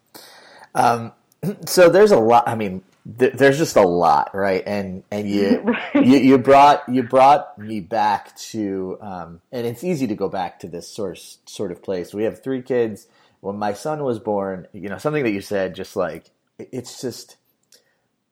Um, 0.75 1.13
so 1.65 1.87
there's 1.87 2.11
a 2.11 2.19
lot. 2.19 2.45
I 2.49 2.55
mean, 2.55 2.83
th- 3.19 3.33
there's 3.33 3.57
just 3.57 3.75
a 3.75 3.81
lot, 3.81 4.31
right? 4.33 4.63
And 4.65 5.03
and 5.11 5.29
you, 5.29 5.59
right. 5.63 6.05
you 6.05 6.17
you 6.17 6.37
brought 6.37 6.87
you 6.89 7.03
brought 7.03 7.57
me 7.57 7.79
back 7.79 8.35
to, 8.37 8.97
um, 9.01 9.41
and 9.51 9.65
it's 9.65 9.83
easy 9.83 10.07
to 10.07 10.15
go 10.15 10.29
back 10.29 10.59
to 10.59 10.67
this 10.67 10.87
sort 10.87 11.17
of, 11.17 11.23
sort 11.45 11.71
of 11.71 11.81
place. 11.83 12.13
We 12.13 12.23
have 12.23 12.43
three 12.43 12.61
kids. 12.61 13.07
When 13.39 13.57
my 13.57 13.73
son 13.73 14.03
was 14.03 14.19
born, 14.19 14.67
you 14.73 14.89
know, 14.89 14.97
something 14.97 15.23
that 15.23 15.31
you 15.31 15.41
said, 15.41 15.75
just 15.75 15.95
like 15.95 16.31
it's 16.57 17.01
just 17.01 17.37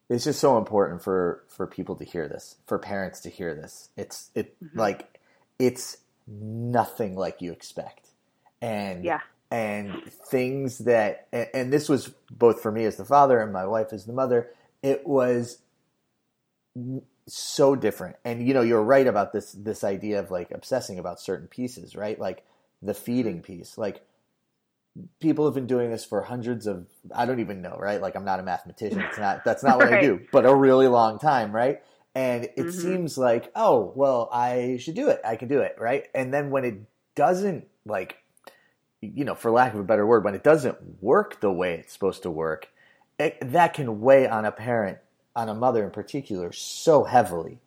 it's 0.10 0.24
just 0.24 0.40
so 0.40 0.58
important 0.58 1.04
for 1.04 1.44
for 1.48 1.68
people 1.68 1.96
to 1.98 2.06
hear 2.06 2.28
this, 2.28 2.56
for 2.66 2.80
parents 2.80 3.22
to 3.22 3.30
hear 3.30 3.54
this. 3.54 3.90
It's 3.96 4.30
it 4.36 4.60
mm-hmm. 4.64 4.80
like 4.80 5.20
it's 5.60 5.98
nothing 6.28 7.16
like 7.16 7.42
you 7.42 7.52
expect, 7.52 8.08
and 8.62 9.06
yeah 9.06 9.22
and 9.52 10.02
things 10.12 10.80
that 10.80 11.28
and 11.32 11.72
this 11.72 11.88
was 11.88 12.12
both 12.32 12.62
for 12.62 12.72
me 12.72 12.84
as 12.84 12.98
the 12.98 13.06
father 13.06 13.40
and 13.40 13.54
my 13.54 13.66
wife 13.66 13.94
as 13.94 14.06
the 14.06 14.12
mother 14.12 14.50
it 14.86 15.06
was 15.08 15.58
so 17.28 17.76
different. 17.76 18.18
And 18.24 18.48
you 18.48 18.54
know 18.54 18.62
you're 18.62 18.84
right 18.84 19.08
about 19.08 19.34
this 19.34 19.52
this 19.52 19.84
idea 19.84 20.20
of 20.20 20.30
like 20.30 20.52
obsessing 20.52 21.00
about 21.00 21.20
certain 21.20 21.48
pieces 21.48 21.96
right? 21.96 22.20
Like 22.20 22.46
the 22.84 22.94
feeding 22.94 23.42
piece. 23.42 23.80
Like 23.80 24.02
people 25.20 25.44
have 25.46 25.56
been 25.56 25.68
doing 25.68 25.92
this 25.92 26.06
for 26.06 26.22
hundreds 26.22 26.68
of 26.68 26.86
i 27.14 27.26
don't 27.26 27.42
even 27.42 27.62
know 27.62 27.76
right? 27.78 28.00
Like 28.00 28.16
i'm 28.16 28.24
not 28.26 28.40
a 28.40 28.44
mathematician. 28.44 29.02
It's 29.02 29.18
not 29.18 29.44
that's 29.44 29.64
not 29.64 29.78
what 29.78 29.90
right. 29.92 30.00
i 30.00 30.02
do 30.02 30.22
but 30.32 30.46
a 30.46 30.56
really 30.56 30.88
long 30.88 31.18
time 31.18 31.52
right? 31.52 31.82
And 32.14 32.46
it 32.46 32.58
mm-hmm. 32.58 32.70
seems 32.70 33.18
like 33.18 33.52
oh 33.56 33.92
well 33.96 34.30
i 34.32 34.78
should 34.80 34.96
do 34.96 35.10
it. 35.10 35.20
I 35.26 35.36
can 35.36 35.48
do 35.48 35.62
it 35.62 35.78
right? 35.80 36.06
And 36.14 36.32
then 36.32 36.52
when 36.52 36.64
it 36.64 36.76
doesn't 37.16 37.68
like 37.88 38.18
you 39.02 39.26
know, 39.26 39.36
for 39.36 39.52
lack 39.52 39.74
of 39.74 39.80
a 39.80 39.84
better 39.84 40.06
word, 40.06 40.24
when 40.24 40.36
it 40.36 40.44
doesn't 40.44 41.04
work 41.04 41.40
the 41.40 41.52
way 41.52 41.76
it's 41.76 41.94
supposed 41.94 42.24
to 42.24 42.32
work, 42.32 42.70
it, 43.20 43.38
that 43.52 43.74
can 43.74 44.02
weigh 44.02 44.28
on 44.28 44.46
a 44.46 44.52
parent, 44.52 45.00
on 45.36 45.50
a 45.50 45.54
mother 45.56 45.84
in 45.84 45.92
particular, 45.92 46.52
so 46.52 47.04
heavily. 47.04 47.60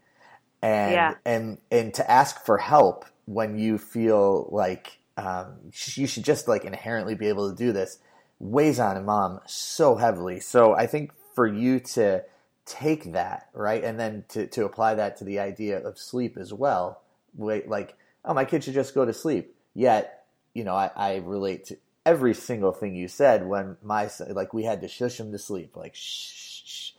And 0.60 0.92
yeah. 0.92 1.14
and 1.24 1.58
and 1.70 1.94
to 1.94 2.10
ask 2.10 2.44
for 2.44 2.58
help 2.58 3.04
when 3.26 3.58
you 3.58 3.78
feel 3.78 4.48
like 4.50 4.98
um, 5.16 5.54
you 5.72 6.06
should 6.06 6.24
just 6.24 6.48
like 6.48 6.64
inherently 6.64 7.14
be 7.14 7.28
able 7.28 7.50
to 7.50 7.56
do 7.56 7.72
this 7.72 7.98
weighs 8.40 8.78
on 8.78 8.96
a 8.96 9.00
mom 9.00 9.40
so 9.46 9.96
heavily. 9.96 10.40
So 10.40 10.74
I 10.74 10.86
think 10.86 11.12
for 11.34 11.46
you 11.46 11.80
to 11.80 12.24
take 12.66 13.12
that 13.12 13.48
right 13.52 13.82
and 13.82 13.98
then 13.98 14.24
to, 14.28 14.46
to 14.48 14.64
apply 14.64 14.94
that 14.96 15.16
to 15.18 15.24
the 15.24 15.38
idea 15.38 15.78
of 15.78 15.98
sleep 15.98 16.36
as 16.36 16.52
well, 16.52 17.02
like 17.36 17.96
oh 18.24 18.34
my 18.34 18.44
kid 18.44 18.64
should 18.64 18.74
just 18.74 18.94
go 18.94 19.04
to 19.04 19.12
sleep. 19.12 19.54
Yet 19.74 20.24
you 20.54 20.64
know, 20.64 20.74
I, 20.74 20.90
I 20.96 21.16
relate 21.16 21.66
to 21.66 21.76
every 22.08 22.32
single 22.32 22.72
thing 22.72 22.96
you 22.96 23.06
said 23.06 23.46
when 23.46 23.76
my 23.82 24.06
son, 24.06 24.32
like 24.32 24.54
we 24.54 24.64
had 24.64 24.80
to 24.80 24.88
shush 24.88 25.20
him 25.20 25.30
to 25.30 25.38
sleep, 25.38 25.76
like 25.76 25.94
shh, 25.94 26.62
shh, 26.64 26.90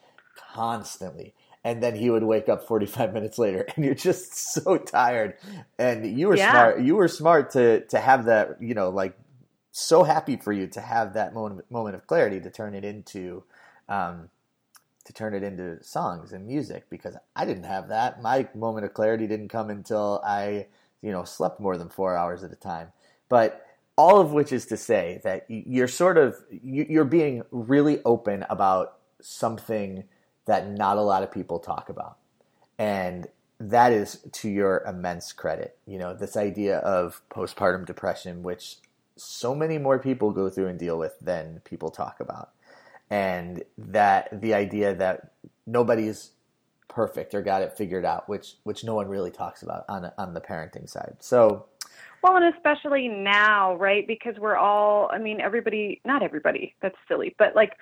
constantly. 0.54 1.34
And 1.64 1.82
then 1.82 1.96
he 1.96 2.12
would 2.12 2.24
wake 2.24 2.48
up 2.48 2.68
45 2.68 3.12
minutes 3.14 3.40
later 3.40 3.66
and 3.76 3.84
you're 3.84 3.96
just 3.96 4.54
so 4.54 4.78
tired. 4.78 5.34
And 5.80 6.06
you 6.18 6.28
were 6.28 6.38
yeah. 6.38 6.52
smart. 6.52 6.82
You 6.82 6.96
were 6.96 7.08
smart 7.08 7.52
to, 7.52 7.82
to 7.88 8.00
have 8.00 8.26
that, 8.26 8.62
you 8.62 8.76
know, 8.76 8.90
like 8.90 9.18
so 9.72 10.04
happy 10.04 10.38
for 10.38 10.54
you 10.54 10.68
to 10.68 10.82
have 10.82 11.16
that 11.16 11.34
moment, 11.34 11.70
moment 11.72 11.96
of 11.96 12.06
clarity 12.06 12.40
to 12.42 12.52
turn 12.52 12.76
it 12.76 12.86
into, 12.86 13.44
um, 13.90 14.30
to 15.06 15.14
turn 15.14 15.34
it 15.34 15.42
into 15.42 15.84
songs 15.84 16.34
and 16.34 16.46
music 16.46 16.86
because 16.92 17.18
I 17.36 17.46
didn't 17.46 17.64
have 17.64 17.88
that. 17.88 18.22
My 18.22 18.48
moment 18.54 18.86
of 18.86 18.94
clarity 18.94 19.26
didn't 19.26 19.50
come 19.50 19.72
until 19.72 20.22
I, 20.24 20.68
you 21.02 21.12
know, 21.12 21.24
slept 21.24 21.60
more 21.60 21.80
than 21.80 21.90
four 21.90 22.16
hours 22.16 22.44
at 22.44 22.52
a 22.52 22.56
time. 22.56 22.90
But 23.28 23.66
all 24.00 24.22
of 24.22 24.32
which 24.32 24.54
is 24.54 24.66
to 24.66 24.78
say 24.78 25.20
that 25.26 25.44
you're 25.50 25.86
sort 25.86 26.18
of 26.18 26.38
you're 26.64 27.04
being 27.04 27.44
really 27.52 28.02
open 28.06 28.46
about 28.50 28.96
something 29.20 30.06
that 30.46 30.70
not 30.70 30.96
a 30.96 31.02
lot 31.02 31.22
of 31.22 31.30
people 31.30 31.60
talk 31.60 31.90
about. 31.90 32.18
And 32.78 33.28
that 33.60 33.92
is 33.92 34.26
to 34.32 34.50
your 34.50 34.86
immense 34.88 35.34
credit. 35.34 35.78
You 35.86 35.98
know, 35.98 36.14
this 36.14 36.38
idea 36.38 36.78
of 36.78 37.22
postpartum 37.30 37.86
depression, 37.86 38.42
which 38.42 38.78
so 39.18 39.54
many 39.54 39.78
more 39.78 40.00
people 40.00 40.32
go 40.32 40.50
through 40.50 40.68
and 40.68 40.80
deal 40.80 40.98
with 40.98 41.20
than 41.20 41.60
people 41.66 41.92
talk 41.92 42.22
about. 42.22 42.52
And 43.10 43.64
that 43.78 44.30
the 44.32 44.54
idea 44.54 44.96
that 44.96 45.34
nobody's 45.68 46.32
perfect 46.88 47.36
or 47.36 47.42
got 47.42 47.64
it 47.64 47.76
figured 47.76 48.06
out, 48.06 48.30
which 48.30 48.56
which 48.64 48.86
no 48.86 48.96
one 48.96 49.10
really 49.10 49.32
talks 49.32 49.62
about 49.62 49.84
on 49.90 50.10
on 50.18 50.34
the 50.36 50.42
parenting 50.42 50.90
side. 50.90 51.18
So 51.20 51.66
well, 52.22 52.36
and 52.36 52.54
especially 52.54 53.08
now, 53.08 53.76
right? 53.76 54.06
Because 54.08 54.36
we're 54.38 54.56
all, 54.56 55.10
I 55.12 55.18
mean, 55.18 55.42
everybody, 55.42 56.02
not 56.06 56.24
everybody, 56.24 56.76
that's 56.82 56.96
silly, 57.08 57.36
but 57.38 57.56
like, 57.56 57.74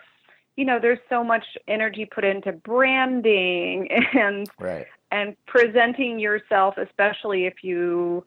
you 0.56 0.66
know, 0.66 0.80
there's 0.82 1.00
so 1.10 1.24
much 1.24 1.44
energy 1.68 2.06
put 2.06 2.24
into 2.24 2.52
branding 2.52 3.90
and 4.14 4.50
right. 4.60 4.88
and 5.12 5.36
presenting 5.46 6.20
yourself, 6.20 6.78
especially 6.78 7.46
if 7.46 7.64
you, 7.64 8.26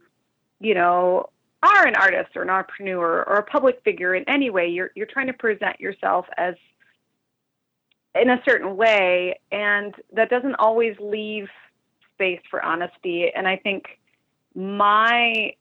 you 0.60 0.74
know, 0.74 1.28
are 1.62 1.86
an 1.86 1.94
artist 1.96 2.36
or 2.36 2.42
an 2.42 2.50
entrepreneur 2.50 3.22
or 3.24 3.36
a 3.36 3.42
public 3.42 3.82
figure 3.84 4.14
in 4.14 4.26
any 4.28 4.48
way. 4.50 4.68
You're 4.68 4.90
you're 4.94 5.06
trying 5.06 5.26
to 5.26 5.32
present 5.32 5.80
yourself 5.80 6.26
as 6.36 6.54
in 8.14 8.30
a 8.30 8.40
certain 8.44 8.76
way, 8.76 9.38
and 9.52 9.94
that 10.12 10.30
doesn't 10.30 10.54
always 10.56 10.96
leave 11.00 11.48
space 12.14 12.40
for 12.50 12.62
honesty. 12.62 13.30
And 13.34 13.46
I 13.46 13.56
think 13.56 13.84
my 14.54 15.54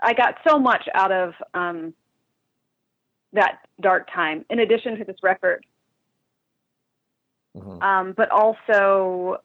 I 0.00 0.14
got 0.14 0.36
so 0.46 0.58
much 0.58 0.88
out 0.94 1.12
of 1.12 1.34
um, 1.54 1.94
that 3.32 3.58
dark 3.80 4.10
time, 4.12 4.44
in 4.50 4.60
addition 4.60 4.96
to 4.98 5.04
this 5.04 5.16
record. 5.22 5.64
Mm-hmm. 7.56 7.82
Um, 7.82 8.12
but 8.16 8.30
also, 8.30 9.38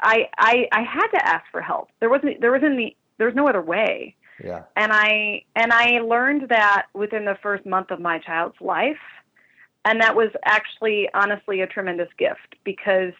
I, 0.00 0.28
I 0.38 0.68
I 0.72 0.82
had 0.82 1.08
to 1.08 1.26
ask 1.26 1.44
for 1.50 1.60
help. 1.60 1.90
There 2.00 2.08
wasn't 2.08 2.40
there 2.40 2.52
wasn't 2.52 2.76
the 2.76 2.96
there 3.18 3.26
was 3.26 3.36
no 3.36 3.48
other 3.48 3.62
way. 3.62 4.16
Yeah. 4.42 4.62
And 4.76 4.92
I 4.92 5.44
and 5.54 5.72
I 5.72 6.00
learned 6.00 6.48
that 6.48 6.86
within 6.94 7.24
the 7.24 7.36
first 7.42 7.66
month 7.66 7.90
of 7.90 8.00
my 8.00 8.18
child's 8.18 8.60
life, 8.60 8.96
and 9.84 10.00
that 10.00 10.16
was 10.16 10.30
actually 10.44 11.08
honestly 11.12 11.60
a 11.60 11.66
tremendous 11.66 12.08
gift 12.16 12.56
because 12.64 13.12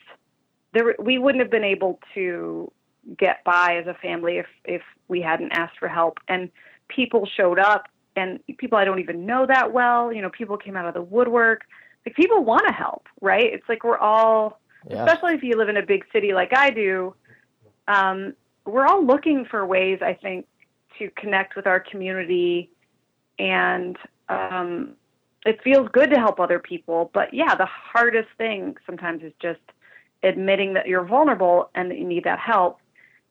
there 0.73 0.95
we 0.99 1.19
wouldn't 1.19 1.43
have 1.43 1.51
been 1.51 1.65
able 1.65 1.99
to 2.15 2.73
get 3.17 3.43
by 3.45 3.77
as 3.77 3.87
a 3.87 3.95
family 3.95 4.39
if 4.39 4.47
if 4.65 4.83
we 5.09 5.21
hadn't 5.21 5.53
asked 5.53 5.79
for 5.79 5.89
help. 5.89 6.19
And 6.29 6.51
people 6.89 7.27
showed 7.37 7.59
up 7.59 7.89
and 8.17 8.41
people 8.59 8.79
I 8.79 8.85
don't 8.85 9.01
even 9.01 9.27
know 9.27 9.47
that 9.47 9.73
well 9.73 10.13
you 10.13 10.23
know 10.23 10.31
people 10.31 10.57
came 10.57 10.77
out 10.77 10.87
of 10.87 10.95
the 10.95 11.03
woodwork. 11.03 11.63
Like 12.07 12.17
people 12.17 12.45
want 12.45 12.67
to 12.67 12.73
help 12.73 13.07
right? 13.21 13.53
It's 13.53 13.69
like 13.69 13.85
we're 13.85 13.99
all 13.99 14.61
yeah. 14.89 15.05
especially 15.05 15.35
if 15.35 15.43
you 15.43 15.57
live 15.57 15.69
in 15.69 15.77
a 15.77 15.87
big 15.87 16.05
city 16.13 16.33
like 16.33 16.57
I 16.57 16.71
do 16.71 17.15
um, 17.89 18.35
we're 18.67 18.87
all 18.87 19.05
looking 19.05 19.45
for 19.45 19.67
ways 19.67 19.99
I 20.03 20.15
think 20.15 20.47
to 20.99 21.11
connect 21.17 21.57
with 21.57 21.67
our 21.67 21.81
community. 21.81 22.71
And 23.39 23.97
um, 24.29 24.95
it 25.47 25.59
feels 25.63 25.89
good 25.93 26.11
to 26.11 26.19
help 26.19 26.39
other 26.39 26.59
people 26.59 27.11
but 27.15 27.33
yeah 27.33 27.55
the 27.55 27.67
hardest 27.67 28.29
thing 28.37 28.77
sometimes 28.87 29.23
is 29.23 29.33
just 29.41 29.61
admitting 30.23 30.75
that 30.75 30.87
you're 30.87 31.05
vulnerable 31.05 31.71
and 31.75 31.91
that 31.91 31.99
you 31.99 32.07
need 32.07 32.25
that 32.25 32.39
help 32.39 32.80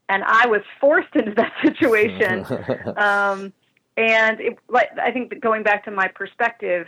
and 0.10 0.24
I 0.26 0.48
was 0.48 0.62
forced 0.82 1.16
into 1.16 1.34
that 1.36 1.54
situation. 1.62 2.46
um, 2.98 3.54
and 3.96 4.40
it, 4.42 4.58
like, 4.68 4.90
I 5.02 5.12
think 5.12 5.40
going 5.40 5.64
back 5.64 5.86
to 5.86 5.92
my 5.92 6.08
perspective, 6.08 6.88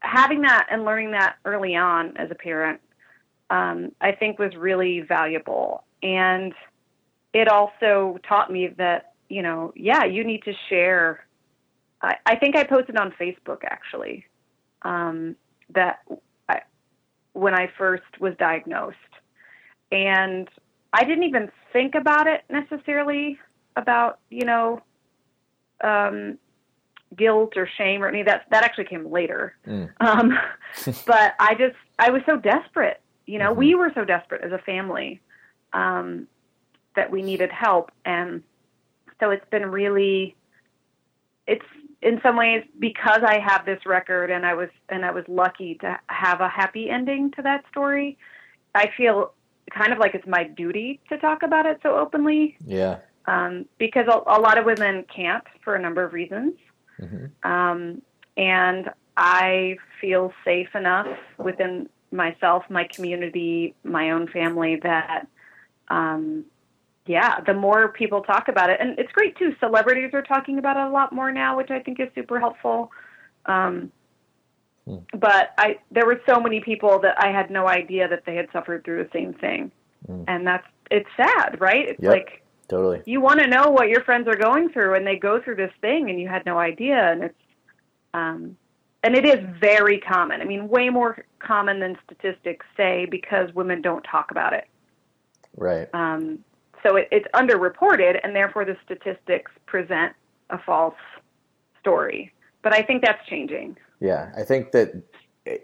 having 0.00 0.42
that 0.42 0.66
and 0.70 0.84
learning 0.84 1.12
that 1.12 1.36
early 1.44 1.76
on 1.76 2.16
as 2.16 2.30
a 2.30 2.34
parent, 2.34 2.80
um, 3.50 3.92
I 4.00 4.12
think 4.12 4.38
was 4.38 4.54
really 4.56 5.00
valuable. 5.00 5.84
And 6.02 6.52
it 7.32 7.48
also 7.48 8.18
taught 8.28 8.50
me 8.50 8.68
that, 8.78 9.12
you 9.28 9.42
know, 9.42 9.72
yeah, 9.76 10.04
you 10.04 10.24
need 10.24 10.42
to 10.44 10.52
share. 10.68 11.26
I, 12.02 12.16
I 12.24 12.36
think 12.36 12.56
I 12.56 12.64
posted 12.64 12.96
on 12.96 13.12
Facebook 13.20 13.62
actually 13.64 14.24
um, 14.82 15.36
that 15.74 15.98
I, 16.48 16.60
when 17.34 17.54
I 17.54 17.70
first 17.76 18.20
was 18.20 18.34
diagnosed. 18.38 18.96
And 19.92 20.48
I 20.96 21.04
didn't 21.04 21.24
even 21.24 21.50
think 21.74 21.94
about 21.94 22.26
it 22.26 22.44
necessarily 22.48 23.38
about, 23.76 24.18
you 24.30 24.46
know, 24.46 24.80
um, 25.84 26.38
guilt 27.14 27.52
or 27.54 27.68
shame 27.76 28.02
or 28.02 28.08
any 28.08 28.20
of 28.20 28.26
that. 28.26 28.46
That 28.50 28.64
actually 28.64 28.86
came 28.86 29.12
later. 29.12 29.54
Mm. 29.66 29.90
Um, 30.00 30.32
but 31.06 31.34
I 31.38 31.54
just, 31.54 31.76
I 31.98 32.10
was 32.10 32.22
so 32.24 32.38
desperate. 32.38 33.02
You 33.26 33.38
know, 33.38 33.52
Mhm. 33.52 33.56
we 33.56 33.74
were 33.74 33.92
so 33.94 34.06
desperate 34.06 34.42
as 34.42 34.52
a 34.52 34.58
family 34.58 35.20
um, 35.74 36.26
that 36.94 37.10
we 37.10 37.20
needed 37.20 37.52
help. 37.52 37.92
And 38.06 38.42
so 39.20 39.28
it's 39.30 39.44
been 39.50 39.66
really, 39.66 40.34
it's 41.46 41.66
in 42.00 42.20
some 42.22 42.36
ways 42.36 42.64
because 42.78 43.20
I 43.22 43.38
have 43.38 43.66
this 43.66 43.84
record 43.84 44.30
and 44.30 44.46
I 44.46 44.54
was, 44.54 44.70
and 44.88 45.04
I 45.04 45.10
was 45.10 45.24
lucky 45.28 45.74
to 45.82 45.98
have 46.06 46.40
a 46.40 46.48
happy 46.48 46.88
ending 46.88 47.32
to 47.32 47.42
that 47.42 47.64
story. 47.70 48.16
I 48.74 48.90
feel 48.96 49.34
kind 49.70 49.92
of 49.92 49.98
like 49.98 50.14
it's 50.14 50.26
my 50.26 50.44
duty 50.44 51.00
to 51.08 51.18
talk 51.18 51.42
about 51.42 51.66
it 51.66 51.78
so 51.82 51.96
openly 51.96 52.56
Yeah. 52.64 52.98
um, 53.26 53.66
because 53.78 54.06
a, 54.08 54.16
a 54.26 54.38
lot 54.40 54.58
of 54.58 54.64
women 54.64 55.04
can't 55.14 55.44
for 55.62 55.74
a 55.74 55.80
number 55.80 56.04
of 56.04 56.12
reasons. 56.12 56.54
hmm 56.98 57.26
Um, 57.42 58.02
and 58.36 58.90
I 59.16 59.76
feel 60.00 60.32
safe 60.44 60.74
enough 60.74 61.08
within 61.38 61.88
myself, 62.12 62.64
my 62.68 62.84
community, 62.94 63.74
my 63.82 64.10
own 64.10 64.28
family 64.28 64.76
that, 64.82 65.26
um, 65.88 66.44
yeah, 67.06 67.40
the 67.40 67.54
more 67.54 67.88
people 67.88 68.22
talk 68.22 68.48
about 68.48 68.68
it, 68.68 68.78
and 68.80 68.98
it's 68.98 69.12
great 69.12 69.36
too. 69.38 69.54
Celebrities 69.60 70.10
are 70.12 70.22
talking 70.22 70.58
about 70.58 70.76
it 70.76 70.82
a 70.86 70.90
lot 70.90 71.12
more 71.12 71.32
now, 71.32 71.56
which 71.56 71.70
I 71.70 71.78
think 71.78 72.00
is 72.00 72.08
super 72.14 72.40
helpful. 72.40 72.90
Um, 73.46 73.92
Hmm. 74.86 74.96
But 75.18 75.50
I, 75.58 75.78
there 75.90 76.06
were 76.06 76.20
so 76.28 76.40
many 76.40 76.60
people 76.60 77.00
that 77.00 77.16
I 77.22 77.32
had 77.32 77.50
no 77.50 77.66
idea 77.68 78.08
that 78.08 78.24
they 78.24 78.36
had 78.36 78.46
suffered 78.52 78.84
through 78.84 79.02
the 79.02 79.10
same 79.12 79.34
thing, 79.34 79.72
Hmm. 80.06 80.22
and 80.28 80.46
that's 80.46 80.66
it's 80.90 81.08
sad, 81.16 81.60
right? 81.60 81.88
It's 81.88 82.02
Yep. 82.02 82.12
like 82.12 82.42
Totally. 82.68 83.02
you 83.06 83.20
want 83.20 83.40
to 83.40 83.46
know 83.48 83.70
what 83.70 83.88
your 83.88 84.02
friends 84.02 84.26
are 84.28 84.36
going 84.36 84.70
through 84.70 84.94
and 84.94 85.06
they 85.06 85.16
go 85.16 85.40
through 85.40 85.56
this 85.56 85.72
thing 85.80 86.10
and 86.10 86.20
you 86.20 86.28
had 86.28 86.44
no 86.46 86.58
idea 86.58 86.96
and 87.12 87.22
it's 87.24 87.34
um 88.14 88.56
and 89.04 89.14
it 89.16 89.24
is 89.24 89.38
very 89.60 89.98
common 90.00 90.40
i 90.40 90.44
mean 90.44 90.68
way 90.68 90.88
more 90.88 91.24
common 91.38 91.78
than 91.78 91.96
statistics 92.04 92.66
say 92.76 93.06
because 93.08 93.52
women 93.54 93.80
don't 93.82 94.02
talk 94.02 94.30
about 94.32 94.52
it 94.52 94.66
Right. 95.56 95.88
um 95.94 96.40
so 96.82 96.96
it, 96.96 97.06
it's 97.12 97.26
underreported 97.34 98.18
and 98.24 98.34
therefore 98.34 98.64
the 98.64 98.76
statistics 98.84 99.52
present 99.66 100.12
a 100.50 100.58
false 100.58 100.94
story 101.78 102.32
but 102.62 102.72
i 102.74 102.82
think 102.82 103.04
that's 103.04 103.24
changing 103.28 103.76
Yeah, 104.00 104.32
I 104.36 104.42
think 104.44 104.72
that 104.72 104.94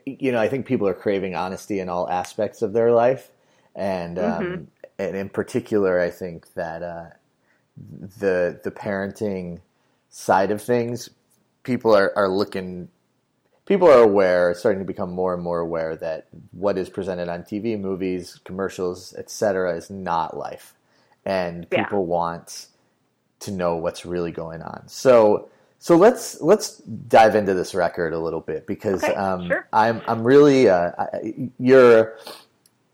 you 0.07 0.33
know, 0.33 0.41
I 0.41 0.49
think 0.49 0.67
people 0.67 0.87
are 0.89 0.95
craving 0.95 1.35
honesty 1.35 1.81
in 1.81 1.89
all 1.89 2.09
aspects 2.09 2.63
of 2.63 2.73
their 2.73 2.93
life, 2.93 3.31
and 3.75 4.19
um, 4.19 4.45
Mhm. 4.45 4.67
and 4.99 5.17
in 5.17 5.29
particular, 5.29 6.01
I 6.01 6.11
think 6.11 6.55
that 6.55 6.83
uh, 6.83 7.11
the 7.77 8.61
the 8.63 8.71
parenting 8.71 9.61
side 10.11 10.51
of 10.51 10.63
things, 10.63 11.11
people 11.63 11.95
are 11.95 12.13
are 12.17 12.29
looking. 12.29 12.89
People 13.67 13.89
are 13.89 14.03
aware, 14.03 14.55
starting 14.55 14.81
to 14.81 14.85
become 14.87 15.11
more 15.13 15.35
and 15.35 15.43
more 15.43 15.61
aware 15.61 15.97
that 15.97 16.27
what 16.53 16.77
is 16.79 16.89
presented 16.91 17.29
on 17.29 17.45
TV, 17.45 17.79
movies, 17.79 18.41
commercials, 18.45 19.15
etc., 19.15 19.77
is 19.77 19.91
not 19.91 20.37
life, 20.37 20.75
and 21.25 21.69
Yeah. 21.71 21.87
people 21.87 22.07
want 22.07 22.67
to 23.41 23.51
know 23.53 23.77
what's 23.77 24.05
really 24.07 24.33
going 24.33 24.63
on. 24.63 24.85
So, 24.89 25.49
so 25.83 25.97
let's 25.97 26.41
let's 26.41 26.77
dive 26.77 27.35
into 27.35 27.55
this 27.55 27.75
record 27.75 28.13
a 28.13 28.19
little 28.21 28.41
bit 28.41 28.69
because 28.69 29.03
Okay, 29.03 29.13
um, 29.17 29.49
sure. 29.49 29.67
I'm 29.73 30.01
I'm 30.07 30.23
really 30.23 30.69
uh, 30.69 30.93
I, 30.97 31.51
your 31.59 32.19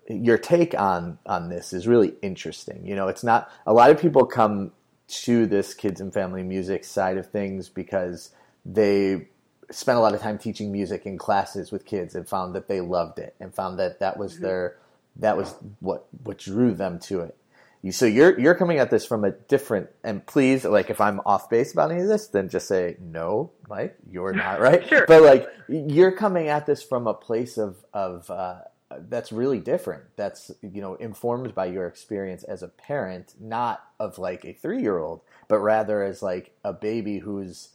your 0.08 0.38
take 0.38 0.72
on 0.72 1.18
on 1.26 1.50
this 1.50 1.74
is 1.74 1.86
really 1.86 2.14
interesting. 2.22 2.86
You 2.86 2.96
know, 2.96 3.08
it's 3.08 3.22
not 3.22 3.52
a 3.66 3.74
lot 3.74 3.90
of 3.90 4.00
people 4.00 4.24
come 4.24 4.72
to 5.08 5.44
this 5.44 5.74
kids 5.74 6.00
and 6.00 6.14
family 6.14 6.42
music 6.42 6.82
side 6.82 7.18
of 7.18 7.30
things 7.30 7.68
because 7.68 8.30
they 8.64 9.28
spent 9.70 9.98
a 9.98 10.00
lot 10.00 10.14
of 10.14 10.22
time 10.22 10.38
teaching 10.38 10.72
music 10.72 11.04
in 11.04 11.18
classes 11.18 11.70
with 11.70 11.84
kids 11.84 12.14
and 12.14 12.26
found 12.26 12.54
that 12.54 12.68
they 12.68 12.80
loved 12.80 13.18
it 13.18 13.34
and 13.38 13.54
found 13.54 13.78
that 13.78 14.00
that 14.00 14.16
was 14.16 14.38
their 14.38 14.78
that 15.16 15.36
was 15.36 15.54
what 15.80 16.06
what 16.22 16.38
drew 16.38 16.72
them 16.72 16.98
to 17.00 17.20
it. 17.20 17.36
You, 17.82 17.92
so 17.92 18.06
you're 18.06 18.38
you're 18.38 18.56
coming 18.56 18.78
at 18.78 18.90
this 18.90 19.06
from 19.06 19.24
a 19.24 19.30
different 19.30 19.88
and 20.02 20.26
please 20.26 20.64
like 20.64 20.90
if 20.90 21.00
I'm 21.00 21.20
off 21.24 21.48
base 21.48 21.72
about 21.72 21.92
any 21.92 22.02
of 22.02 22.08
this 22.08 22.26
then 22.26 22.48
just 22.48 22.66
say 22.66 22.96
no 23.00 23.52
Mike 23.68 23.96
you're 24.10 24.32
not 24.32 24.60
right? 24.68 24.86
Sure. 24.88 25.06
but 25.06 25.22
like 25.22 25.48
you're 25.68 26.12
coming 26.12 26.48
at 26.48 26.66
this 26.66 26.82
from 26.82 27.06
a 27.06 27.14
place 27.14 27.56
of 27.56 27.76
of 27.92 28.28
uh, 28.30 28.62
that's 29.08 29.32
really 29.32 29.60
different. 29.60 30.04
That's 30.16 30.50
you 30.62 30.80
know 30.80 30.94
informed 30.94 31.54
by 31.54 31.66
your 31.66 31.86
experience 31.86 32.42
as 32.42 32.62
a 32.62 32.68
parent 32.68 33.34
not 33.38 33.84
of 34.00 34.18
like 34.18 34.44
a 34.44 34.52
three 34.52 34.80
year 34.80 34.98
old 34.98 35.20
but 35.46 35.58
rather 35.58 36.02
as 36.02 36.22
like 36.22 36.52
a 36.64 36.72
baby 36.72 37.18
who's 37.18 37.70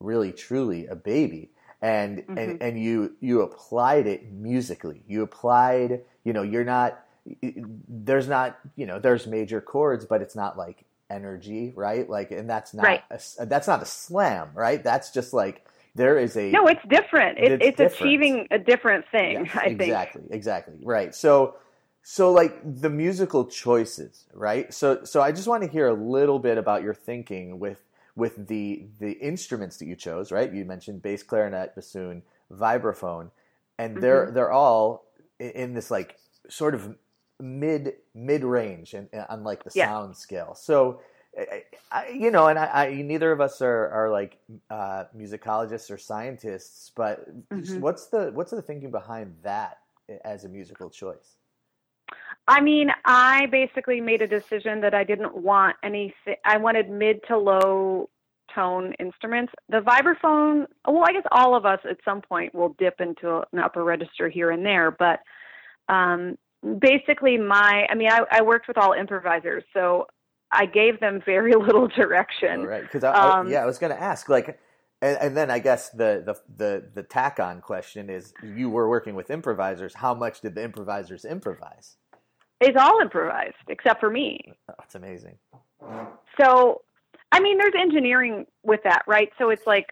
really 0.00 0.32
truly 0.32 0.86
a 0.86 0.96
baby. 0.96 1.50
And 1.82 2.24
and 2.28 2.62
and 2.62 2.82
you 2.82 3.16
you 3.20 3.42
applied 3.42 4.06
it 4.06 4.32
musically. 4.32 5.02
You 5.06 5.22
applied 5.22 6.02
you 6.24 6.32
know 6.32 6.42
you're 6.42 6.64
not 6.64 7.05
there's 7.88 8.28
not 8.28 8.58
you 8.76 8.86
know 8.86 8.98
there's 8.98 9.26
major 9.26 9.60
chords 9.60 10.04
but 10.04 10.22
it's 10.22 10.36
not 10.36 10.56
like 10.56 10.84
energy 11.10 11.72
right 11.76 12.08
like 12.08 12.30
and 12.30 12.48
that's 12.48 12.74
not 12.74 12.84
Right. 12.84 13.02
a 13.10 13.46
that's 13.46 13.66
not 13.66 13.82
a 13.82 13.86
slam 13.86 14.50
right 14.54 14.82
that's 14.82 15.10
just 15.10 15.32
like 15.32 15.64
there 15.94 16.18
is 16.18 16.36
a 16.36 16.50
no 16.50 16.66
it's 16.66 16.80
different 16.88 17.38
it, 17.38 17.52
It's 17.52 17.64
it's, 17.64 17.76
different. 17.76 17.92
achieving 17.94 18.48
a 18.50 18.58
different 18.58 19.04
thing 19.10 19.46
Yes, 19.46 19.56
i 19.56 19.68
think 19.68 19.80
exactly, 19.82 20.22
exactly. 20.30 20.74
Right. 20.82 21.14
So 21.14 21.56
so 22.08 22.30
like 22.30 22.60
the 22.62 22.88
musical 22.88 23.46
choices, 23.46 24.26
right? 24.32 24.72
So 24.72 25.02
so 25.02 25.20
I 25.20 25.32
just 25.32 25.48
want 25.48 25.64
to 25.64 25.68
hear 25.68 25.88
a 25.88 25.92
little 25.92 26.38
bit 26.38 26.56
about 26.56 26.84
your 26.84 26.94
thinking 26.94 27.58
with 27.58 27.82
with 28.14 28.46
the 28.46 28.86
the 29.00 29.10
instruments 29.14 29.78
that 29.78 29.86
you 29.86 29.96
chose, 29.96 30.30
right? 30.30 30.52
You 30.52 30.64
mentioned 30.64 31.02
bass 31.02 31.24
clarinet, 31.24 31.74
bassoon, 31.74 32.22
vibraphone, 32.52 33.32
and 33.76 34.00
they're 34.00 34.26
mm-hmm. 34.26 34.34
they're 34.34 34.52
all 34.52 35.04
in 35.40 35.74
this 35.74 35.90
like 35.90 36.16
sort 36.48 36.76
of 36.76 36.94
mid 37.40 37.94
mid 38.14 38.44
range 38.44 38.94
and 38.94 39.08
on 39.28 39.44
like 39.44 39.64
the 39.64 39.70
Yeah. 39.70 39.86
sound 39.86 40.16
scale. 40.16 40.54
So 40.54 41.00
I, 41.38 41.64
I, 41.92 42.08
you 42.08 42.30
know, 42.30 42.48
and 42.48 42.58
I, 42.58 42.86
I, 42.86 43.02
neither 43.02 43.30
of 43.30 43.40
us 43.40 43.60
are, 43.60 43.88
are 43.88 44.10
like 44.10 44.38
uh, 44.70 45.04
musicologists 45.16 45.90
or 45.90 45.98
scientists, 45.98 46.90
but 46.94 47.26
Mhm. 47.50 47.80
what's 47.80 48.06
the 48.06 48.30
what's 48.32 48.50
the 48.50 48.62
thinking 48.62 48.90
behind 48.90 49.36
that 49.42 49.78
as 50.24 50.44
a 50.44 50.48
musical 50.48 50.88
choice? 50.90 51.36
I 52.48 52.60
mean, 52.60 52.90
I 53.04 53.46
basically 53.46 54.00
made 54.00 54.22
a 54.22 54.28
decision 54.28 54.80
that 54.80 54.94
I 54.94 55.04
didn't 55.04 55.36
want 55.36 55.76
any. 55.82 56.14
I 56.44 56.56
wanted 56.58 56.88
mid 56.88 57.20
to 57.28 57.36
low 57.36 58.08
tone 58.54 58.94
instruments. 58.94 59.52
The 59.68 59.80
vibraphone, 59.80 60.66
well, 60.86 61.04
I 61.06 61.12
guess 61.12 61.26
all 61.32 61.54
of 61.56 61.66
us 61.66 61.80
at 61.88 61.98
some 62.04 62.22
point 62.22 62.54
will 62.54 62.70
dip 62.78 63.00
into 63.00 63.42
an 63.52 63.58
upper 63.58 63.84
register 63.84 64.28
here 64.28 64.50
and 64.50 64.64
there, 64.64 64.90
but 64.90 65.20
um, 65.88 66.38
basically, 66.80 67.38
my, 67.38 67.86
I 67.90 67.94
mean, 67.94 68.08
I, 68.10 68.20
I 68.30 68.42
worked 68.42 68.68
with 68.68 68.78
all 68.78 68.92
improvisers, 68.92 69.64
so 69.72 70.06
I 70.52 70.66
gave 70.66 71.00
them 71.00 71.20
very 71.24 71.54
little 71.56 71.88
direction. 71.88 72.60
All 72.60 72.66
right, 72.66 72.82
because 72.82 73.04
I, 73.04 73.12
I- 73.12 73.38
Um, 73.40 73.50
yeah, 73.50 73.62
I 73.62 73.66
was 73.66 73.78
going 73.78 73.92
to 73.94 74.00
ask 74.00 74.28
like, 74.28 74.58
and, 75.02 75.18
and 75.20 75.36
then 75.36 75.50
I 75.50 75.58
guess 75.58 75.90
the, 75.90 76.22
the 76.24 76.34
the 76.56 76.90
the 76.94 77.02
tack 77.02 77.38
on 77.38 77.60
question 77.60 78.08
is, 78.08 78.32
you 78.42 78.70
were 78.70 78.88
working 78.88 79.14
with 79.14 79.30
improvisers. 79.30 79.92
How 79.94 80.14
much 80.14 80.40
did 80.40 80.54
the 80.54 80.64
improvisers 80.64 81.26
improvise? 81.26 81.96
It's 82.62 82.78
all 82.80 83.00
improvised 83.02 83.56
except 83.68 84.00
for 84.00 84.08
me. 84.08 84.40
that's 84.66 84.94
amazing. 84.94 85.36
So, 86.40 86.80
I 87.30 87.40
mean, 87.40 87.58
there's 87.58 87.74
engineering 87.78 88.46
with 88.62 88.80
that, 88.84 89.02
right? 89.06 89.28
So 89.36 89.50
it's 89.50 89.66
like, 89.66 89.86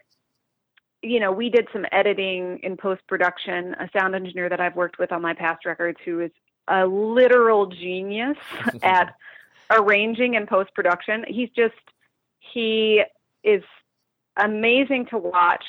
you 1.03 1.21
know, 1.21 1.31
we 1.33 1.51
did 1.51 1.69
some 1.71 1.85
editing 1.93 2.61
in 2.63 2.79
post 2.79 3.03
production. 3.07 3.75
A 3.79 3.91
sound 3.95 4.15
engineer 4.15 4.49
that 4.49 4.61
I've 4.61 4.75
worked 4.75 4.99
with 4.99 5.13
on 5.13 5.21
my 5.21 5.35
past 5.35 5.67
records 5.67 5.99
who 6.07 6.21
is 6.21 6.31
a 6.69 6.87
literal 6.87 7.67
genius 7.67 8.39
at 8.83 9.15
arranging 9.71 10.37
and 10.37 10.47
post 10.49 10.73
production. 10.75 11.25
He's 11.29 11.51
just, 11.51 11.75
he 12.39 13.03
is 13.43 13.63
amazing 14.37 15.07
to 15.07 15.19
watch. 15.19 15.65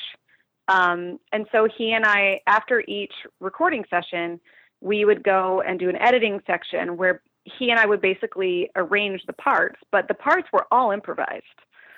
Um, 0.68 1.18
and 1.32 1.46
so 1.52 1.68
he 1.76 1.92
and 1.92 2.04
I, 2.04 2.40
after 2.46 2.82
each 2.88 3.12
recording 3.40 3.84
session, 3.88 4.40
we 4.80 5.04
would 5.04 5.22
go 5.22 5.62
and 5.62 5.78
do 5.78 5.88
an 5.88 5.96
editing 5.96 6.40
section 6.46 6.96
where 6.96 7.22
he 7.44 7.70
and 7.70 7.78
I 7.78 7.86
would 7.86 8.00
basically 8.00 8.70
arrange 8.74 9.22
the 9.26 9.32
parts, 9.32 9.80
but 9.92 10.08
the 10.08 10.14
parts 10.14 10.48
were 10.52 10.66
all 10.70 10.90
improvised. 10.90 11.44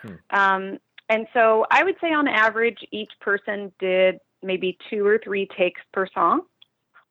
Hmm. 0.03 0.15
Um, 0.31 0.79
and 1.09 1.27
so 1.33 1.65
I 1.71 1.83
would 1.85 1.97
say 2.01 2.13
on 2.13 2.29
average, 2.29 2.79
each 2.93 3.13
person 3.21 3.73
did 3.79 4.19
maybe 4.43 4.77
two 4.91 5.07
or 5.07 5.19
three 5.19 5.49
takes 5.57 5.81
per 5.93 6.07
song, 6.07 6.43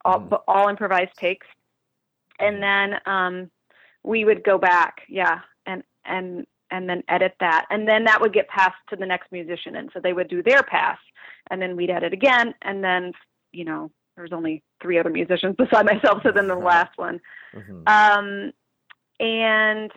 all, 0.06 0.22
Mhm. 0.22 0.44
all 0.48 0.70
improvised 0.70 1.16
takes. 1.18 1.48
And 2.40 2.62
then 2.62 3.00
um, 3.06 3.52
we 4.04 4.26
would 4.26 4.44
go 4.44 4.58
back, 4.58 5.02
yeah, 5.10 5.40
and 5.66 5.84
and 6.06 6.46
and 6.70 6.90
then 6.90 7.04
edit 7.08 7.36
that, 7.40 7.66
and 7.70 7.88
then 7.88 8.04
that 8.06 8.20
would 8.22 8.34
get 8.34 8.48
passed 8.50 8.76
to 8.90 8.96
the 8.96 9.06
next 9.06 9.32
musician, 9.32 9.76
and 9.76 9.90
so 9.94 10.00
they 10.00 10.14
would 10.14 10.28
do 10.28 10.44
their 10.44 10.64
pass, 10.64 10.98
and 11.50 11.62
then 11.62 11.76
we'd 11.76 11.90
edit 11.90 12.14
again, 12.14 12.54
and 12.62 12.84
then 12.84 13.14
you 13.52 13.64
know 13.64 13.90
there 14.16 14.24
was 14.24 14.34
only 14.34 14.64
three 14.82 15.00
other 15.00 15.10
musicians 15.10 15.56
beside 15.58 15.86
myself, 15.86 16.22
so 16.24 16.32
then 16.32 16.48
the 16.48 16.56
last 16.56 16.98
one, 16.98 17.20
Mhm. 17.54 17.88
um, 17.88 18.54
and 19.20 19.92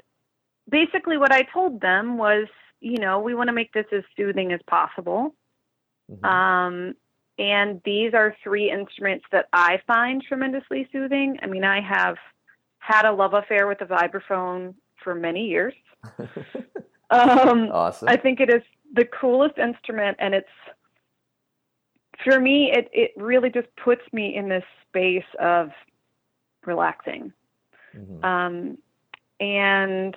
basically 0.68 1.18
what 1.18 1.32
I 1.32 1.42
told 1.42 1.80
them 1.80 2.16
was, 2.16 2.46
you 2.80 2.98
know, 2.98 3.18
we 3.20 3.34
want 3.34 3.48
to 3.48 3.52
make 3.52 3.72
this 3.72 3.86
as 3.92 4.02
soothing 4.16 4.52
as 4.52 4.60
possible. 4.68 5.34
Mm-hmm. 6.10 6.24
Um, 6.24 6.94
and 7.40 7.80
these 7.86 8.12
are 8.12 8.36
three 8.44 8.70
instruments 8.70 9.24
that 9.32 9.46
I 9.54 9.80
find 9.86 10.22
tremendously 10.22 10.86
soothing. 10.92 11.38
I 11.42 11.46
mean, 11.46 11.64
I 11.64 11.80
have 11.80 12.16
had 12.80 13.06
a 13.06 13.12
love 13.12 13.32
affair 13.32 13.66
with 13.66 13.78
the 13.78 13.86
vibraphone 13.86 14.74
for 15.02 15.14
many 15.14 15.46
years. 15.46 15.72
um, 17.10 17.70
awesome. 17.72 18.08
I 18.08 18.18
think 18.18 18.40
it 18.40 18.50
is 18.50 18.62
the 18.92 19.06
coolest 19.06 19.56
instrument, 19.56 20.18
and 20.20 20.34
it's 20.34 20.48
for 22.22 22.38
me. 22.38 22.70
It 22.72 22.90
it 22.92 23.12
really 23.16 23.48
just 23.48 23.68
puts 23.82 24.02
me 24.12 24.36
in 24.36 24.50
this 24.50 24.64
space 24.88 25.24
of 25.40 25.70
relaxing. 26.66 27.32
Mm-hmm. 27.96 28.22
Um, 28.22 28.78
and 29.40 30.14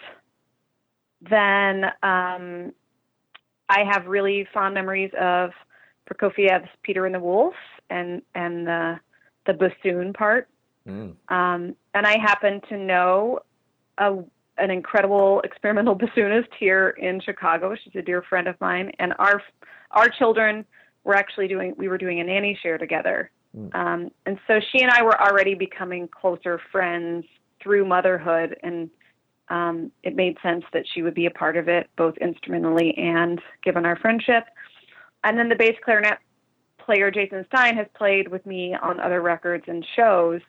then 1.22 1.86
um, 2.04 2.74
I 3.70 3.86
have 3.90 4.08
really 4.08 4.46
fond 4.54 4.74
memories 4.74 5.12
of 5.18 5.52
Prokofiev's 6.14 6.70
Peter 6.84 7.06
and 7.06 7.16
the 7.16 7.20
Wolf 7.20 7.56
and 7.90 8.22
and 8.36 8.68
the 8.68 9.00
the 9.46 9.54
bassoon 9.54 10.14
part. 10.14 10.48
Mm. 10.88 11.16
Um, 11.30 11.76
and 11.94 12.06
I 12.06 12.18
happen 12.18 12.62
to 12.70 12.78
know 12.78 13.40
a, 13.98 14.18
an 14.58 14.72
incredible 14.72 15.42
experimental 15.42 15.96
bassoonist 15.98 16.50
here 16.60 16.90
in 16.90 17.22
Chicago. 17.22 17.76
She's 17.82 17.96
a 17.96 18.02
dear 18.02 18.22
friend 18.22 18.48
of 18.48 18.60
mine, 18.60 18.92
and 19.00 19.14
our 19.20 19.42
our 19.92 20.10
children 20.10 20.66
were 21.04 21.16
actually 21.16 21.48
doing 21.48 21.74
we 21.78 21.88
were 21.88 21.98
doing 21.98 22.20
a 22.20 22.24
nanny 22.24 22.58
share 22.62 22.78
together. 22.78 23.32
Mm. 23.58 23.76
Um, 23.76 24.12
and 24.26 24.40
so 24.48 24.60
she 24.72 24.82
and 24.82 24.92
I 24.92 25.04
were 25.04 25.20
already 25.22 25.54
becoming 25.54 26.08
closer 26.08 26.60
friends 26.72 27.26
through 27.62 27.86
motherhood, 27.86 28.58
and 28.64 28.90
um, 29.50 29.92
it 30.04 30.16
made 30.16 30.38
sense 30.42 30.64
that 30.74 30.86
she 30.94 31.02
would 31.02 31.14
be 31.14 31.28
a 31.28 31.32
part 31.32 31.58
of 31.58 31.68
it, 31.68 31.90
both 31.96 32.18
instrumentally 32.18 32.98
and 32.98 33.40
given 33.64 33.86
our 33.86 33.96
friendship. 33.98 34.46
And 35.24 35.38
then 35.38 35.50
the 35.50 35.56
bass 35.56 35.76
clarinet 35.84 36.20
player 36.78 37.12
Jason 37.12 37.46
Stein 37.48 37.78
has 37.78 37.88
played 37.96 38.28
with 38.28 38.46
me 38.46 38.76
on 38.76 39.00
other 39.00 39.22
records 39.22 39.64
and 39.68 39.86
shows, 39.96 40.42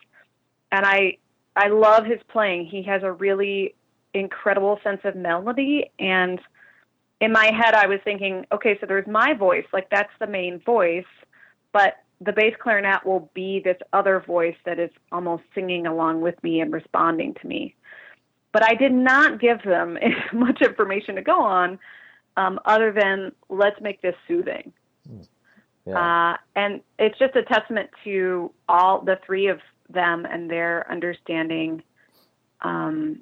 and 0.72 0.84
I 0.84 1.18
I 1.56 1.68
love 1.68 2.04
his 2.04 2.20
playing. 2.28 2.66
He 2.66 2.82
has 2.82 3.02
a 3.02 3.12
really 3.12 3.74
incredible 4.12 4.78
sense 4.82 5.00
of 5.04 5.16
melody 5.16 5.90
and 5.98 6.40
in 7.20 7.32
my 7.32 7.46
head 7.46 7.74
I 7.74 7.86
was 7.86 8.00
thinking, 8.04 8.44
okay, 8.52 8.76
so 8.80 8.86
there's 8.86 9.06
my 9.06 9.34
voice, 9.34 9.64
like 9.72 9.88
that's 9.90 10.12
the 10.20 10.26
main 10.26 10.60
voice, 10.60 11.04
but 11.72 11.94
the 12.20 12.32
bass 12.32 12.54
clarinet 12.60 13.04
will 13.04 13.30
be 13.34 13.60
this 13.64 13.76
other 13.92 14.22
voice 14.26 14.56
that 14.64 14.78
is 14.78 14.90
almost 15.10 15.42
singing 15.54 15.86
along 15.86 16.20
with 16.20 16.40
me 16.42 16.60
and 16.60 16.72
responding 16.72 17.34
to 17.40 17.46
me. 17.46 17.74
But 18.52 18.62
I 18.62 18.74
did 18.74 18.92
not 18.92 19.40
give 19.40 19.62
them 19.62 19.98
much 20.32 20.62
information 20.62 21.16
to 21.16 21.22
go 21.22 21.40
on 21.40 21.78
um, 22.36 22.58
other 22.64 22.92
than 22.92 23.32
let's 23.48 23.80
make 23.80 24.02
this 24.02 24.16
soothing. 24.26 24.72
Yeah. 25.86 26.32
Uh, 26.32 26.36
and 26.56 26.80
it's 26.98 27.18
just 27.18 27.36
a 27.36 27.42
testament 27.42 27.90
to 28.04 28.50
all 28.68 29.02
the 29.02 29.18
three 29.26 29.48
of 29.48 29.60
them 29.90 30.26
and 30.30 30.50
their 30.50 30.90
understanding 30.90 31.82
um, 32.62 33.20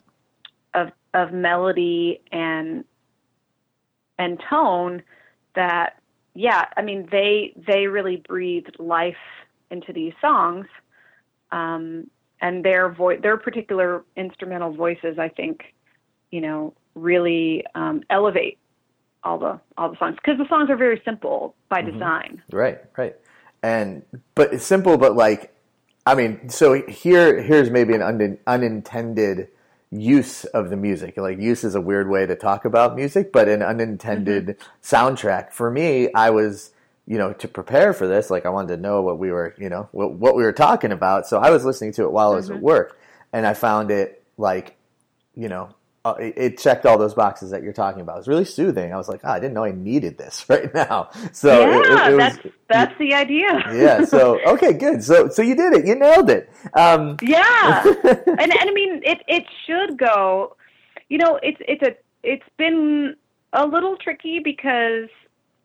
of 0.75 0.91
of 1.13 1.33
melody 1.33 2.21
and 2.31 2.85
and 4.19 4.41
tone 4.49 5.03
that 5.55 5.99
yeah, 6.35 6.67
I 6.77 6.83
mean 6.83 7.09
they 7.11 7.53
they 7.67 7.87
really 7.87 8.17
breathed 8.17 8.77
life 8.79 9.17
into 9.71 9.93
these 9.93 10.13
songs, 10.21 10.67
um, 11.51 12.09
and 12.41 12.65
their 12.65 12.91
voice, 12.91 13.21
their 13.23 13.37
particular 13.37 14.05
instrumental 14.17 14.73
voices, 14.73 15.19
I 15.19 15.29
think, 15.29 15.75
you 16.31 16.41
know, 16.41 16.75
really 16.95 17.65
um, 17.75 18.03
elevate 18.11 18.59
all 19.25 19.39
the 19.39 19.61
all 19.77 19.91
the 19.91 19.97
songs 19.99 20.17
because 20.17 20.39
the 20.39 20.49
songs 20.49 20.71
are 20.71 20.77
very 20.77 21.01
simple 21.05 21.55
by 21.69 21.83
mm-hmm. 21.83 21.93
design. 21.93 22.43
Right, 22.51 22.79
right, 22.97 23.17
and 23.63 24.03
but 24.35 24.53
it's 24.55 24.65
simple, 24.65 24.99
but 24.99 25.17
like, 25.17 25.55
I 26.07 26.15
mean, 26.15 26.49
so 26.49 26.75
here 26.75 27.41
here's 27.41 27.71
maybe 27.71 27.95
an 27.95 28.03
un- 28.03 28.39
unintended 28.47 29.49
use 29.93 30.45
of 30.47 30.71
the 30.71 30.77
music. 30.77 31.17
Like 31.17 31.39
use 31.39 31.65
is 31.65 31.75
a 31.75 31.81
weird 31.81 32.09
way 32.09 32.27
to 32.27 32.35
talk 32.35 32.65
about 32.65 32.97
music, 32.97 33.31
but 33.33 33.49
an 33.49 33.63
unintended 33.63 34.47
mm-hmm. 34.47 34.97
soundtrack. 34.97 35.53
For 35.53 35.71
me, 35.71 36.13
I 36.15 36.31
was, 36.31 36.73
you 37.07 37.19
know, 37.19 37.33
to 37.35 37.47
prepare 37.47 37.93
for 37.93 38.07
this, 38.07 38.31
like 38.31 38.47
I 38.47 38.49
wanted 38.49 38.77
to 38.77 38.81
know 38.81 39.03
what 39.03 39.19
we 39.19 39.31
were, 39.31 39.55
you 39.59 39.69
know, 39.69 39.89
what, 39.93 40.15
what 40.15 40.35
we 40.35 40.43
were 40.43 40.53
talking 40.53 40.93
about. 40.93 41.27
So 41.27 41.39
I 41.39 41.51
was 41.51 41.65
listening 41.65 41.93
to 41.95 42.05
it 42.05 42.13
while 42.13 42.29
mm-hmm. 42.29 42.35
I 42.35 42.37
was 42.37 42.51
at 42.51 42.57
mm-hmm. 42.57 42.65
work 42.65 43.01
and 43.33 43.47
I 43.47 43.55
found 43.55 43.91
it 43.91 44.25
like, 44.39 44.77
you 45.35 45.49
know, 45.49 45.75
uh, 46.05 46.15
it, 46.19 46.35
it, 46.37 46.59
checked 46.59 46.85
all 46.85 46.99
those 46.99 47.15
boxes 47.15 47.51
that 47.51 47.63
you're 47.63 47.73
talking 47.73 48.01
about. 48.01 48.17
It 48.17 48.19
was 48.19 48.29
really 48.29 48.45
soothing. 48.45 48.93
I 48.93 48.97
was 48.97 49.09
like, 49.09 49.21
oh, 49.23 49.31
I 49.31 49.39
didn't 49.39 49.55
know 49.55 49.63
I 49.63 49.71
needed 49.71 50.19
this 50.19 50.45
right 50.49 50.73
now. 50.75 51.11
So 51.33 51.61
yeah, 51.61 52.09
it, 52.09 52.13
it, 52.15 52.17
that's 52.19 52.45
was, 52.45 52.53
that's 52.69 52.99
the 52.99 53.15
idea. 53.15 53.51
yeah. 53.73 54.05
So 54.05 54.41
okay, 54.47 54.73
good. 54.73 55.05
So 55.05 55.29
so 55.29 55.43
you 55.43 55.55
did 55.55 55.75
it. 55.75 55.87
You 55.87 55.95
nailed 55.95 56.31
it. 56.31 56.51
Um, 56.75 57.17
yeah. 57.23 57.85
and, 58.05 58.39
and 58.39 58.53
I 58.53 58.73
mean, 58.73 59.01
it 59.05 59.19
it 59.29 59.45
should 59.67 59.97
go. 59.97 60.57
You 61.09 61.19
know, 61.19 61.39
it's 61.43 61.59
it's 61.61 61.83
a 61.83 61.97
it's 62.23 62.49
been 62.59 63.15
a 63.53 63.67
little 63.67 63.97
tricky 63.97 64.41
because 64.43 65.09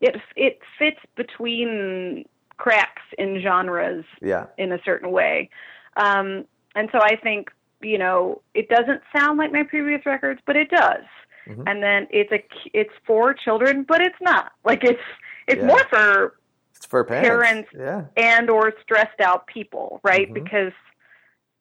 it 0.00 0.16
it 0.36 0.60
fits 0.78 1.00
between 1.16 2.24
cracks 2.58 3.02
in 3.18 3.40
genres. 3.42 4.04
Yeah. 4.22 4.46
In 4.56 4.72
a 4.72 4.78
certain 4.84 5.10
way. 5.10 5.50
Um, 5.96 6.44
and 6.76 6.88
so 6.92 7.00
I 7.02 7.16
think 7.16 7.50
you 7.80 7.98
know, 7.98 8.42
it 8.54 8.68
doesn't 8.68 9.02
sound 9.14 9.38
like 9.38 9.52
my 9.52 9.62
previous 9.62 10.04
records, 10.04 10.40
but 10.46 10.56
it 10.56 10.70
does. 10.70 11.04
Mm-hmm. 11.48 11.62
And 11.66 11.82
then 11.82 12.06
it's 12.10 12.30
a 12.32 12.42
it's 12.74 12.92
for 13.06 13.32
children, 13.32 13.84
but 13.88 14.00
it's 14.00 14.18
not. 14.20 14.52
Like 14.64 14.84
it's 14.84 15.00
it's 15.46 15.60
yeah. 15.60 15.66
more 15.66 15.84
for 15.88 16.38
it's 16.74 16.86
for 16.86 17.04
parents, 17.04 17.70
parents 17.74 18.10
yeah. 18.16 18.38
and 18.38 18.50
or 18.50 18.74
stressed 18.82 19.20
out 19.20 19.46
people, 19.46 20.00
right? 20.02 20.30
Mm-hmm. 20.30 20.44
Because 20.44 20.72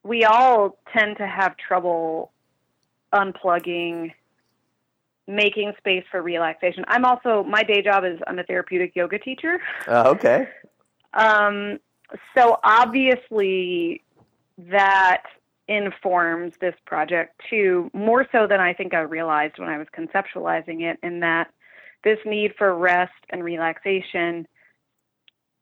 we 0.04 0.26
all 0.26 0.78
tend 0.94 1.18
to 1.18 1.28
have 1.28 1.56
trouble 1.58 2.32
unplugging 3.14 4.12
making 5.28 5.74
space 5.78 6.04
for 6.10 6.22
relaxation. 6.22 6.86
I'm 6.88 7.06
also 7.06 7.44
my 7.44 7.64
day 7.64 7.82
job 7.82 8.04
is 8.06 8.20
I'm 8.28 8.40
a 8.40 8.44
therapeutic 8.44 8.96
yoga 8.96 9.20
teacher. 9.20 9.60
Uh, 9.88 10.04
okay. 10.08 10.50
Um 11.14 11.80
so 12.38 12.58
obviously 12.64 14.04
that 14.58 15.24
informs 15.68 16.54
this 16.60 16.76
project 16.86 17.42
too, 17.50 17.90
more 17.94 18.26
so 18.32 18.48
than 18.48 18.60
I 18.60 18.74
think 18.74 18.94
I 18.94 19.02
realized 19.02 19.60
when 19.60 19.70
I 19.70 19.78
was 19.78 19.88
conceptualizing 19.96 20.82
it, 20.82 20.98
in 21.04 21.20
that 21.22 21.52
this 22.04 22.20
need 22.26 22.54
for 22.58 22.76
rest 22.76 23.14
and 23.30 23.44
relaxation, 23.44 24.48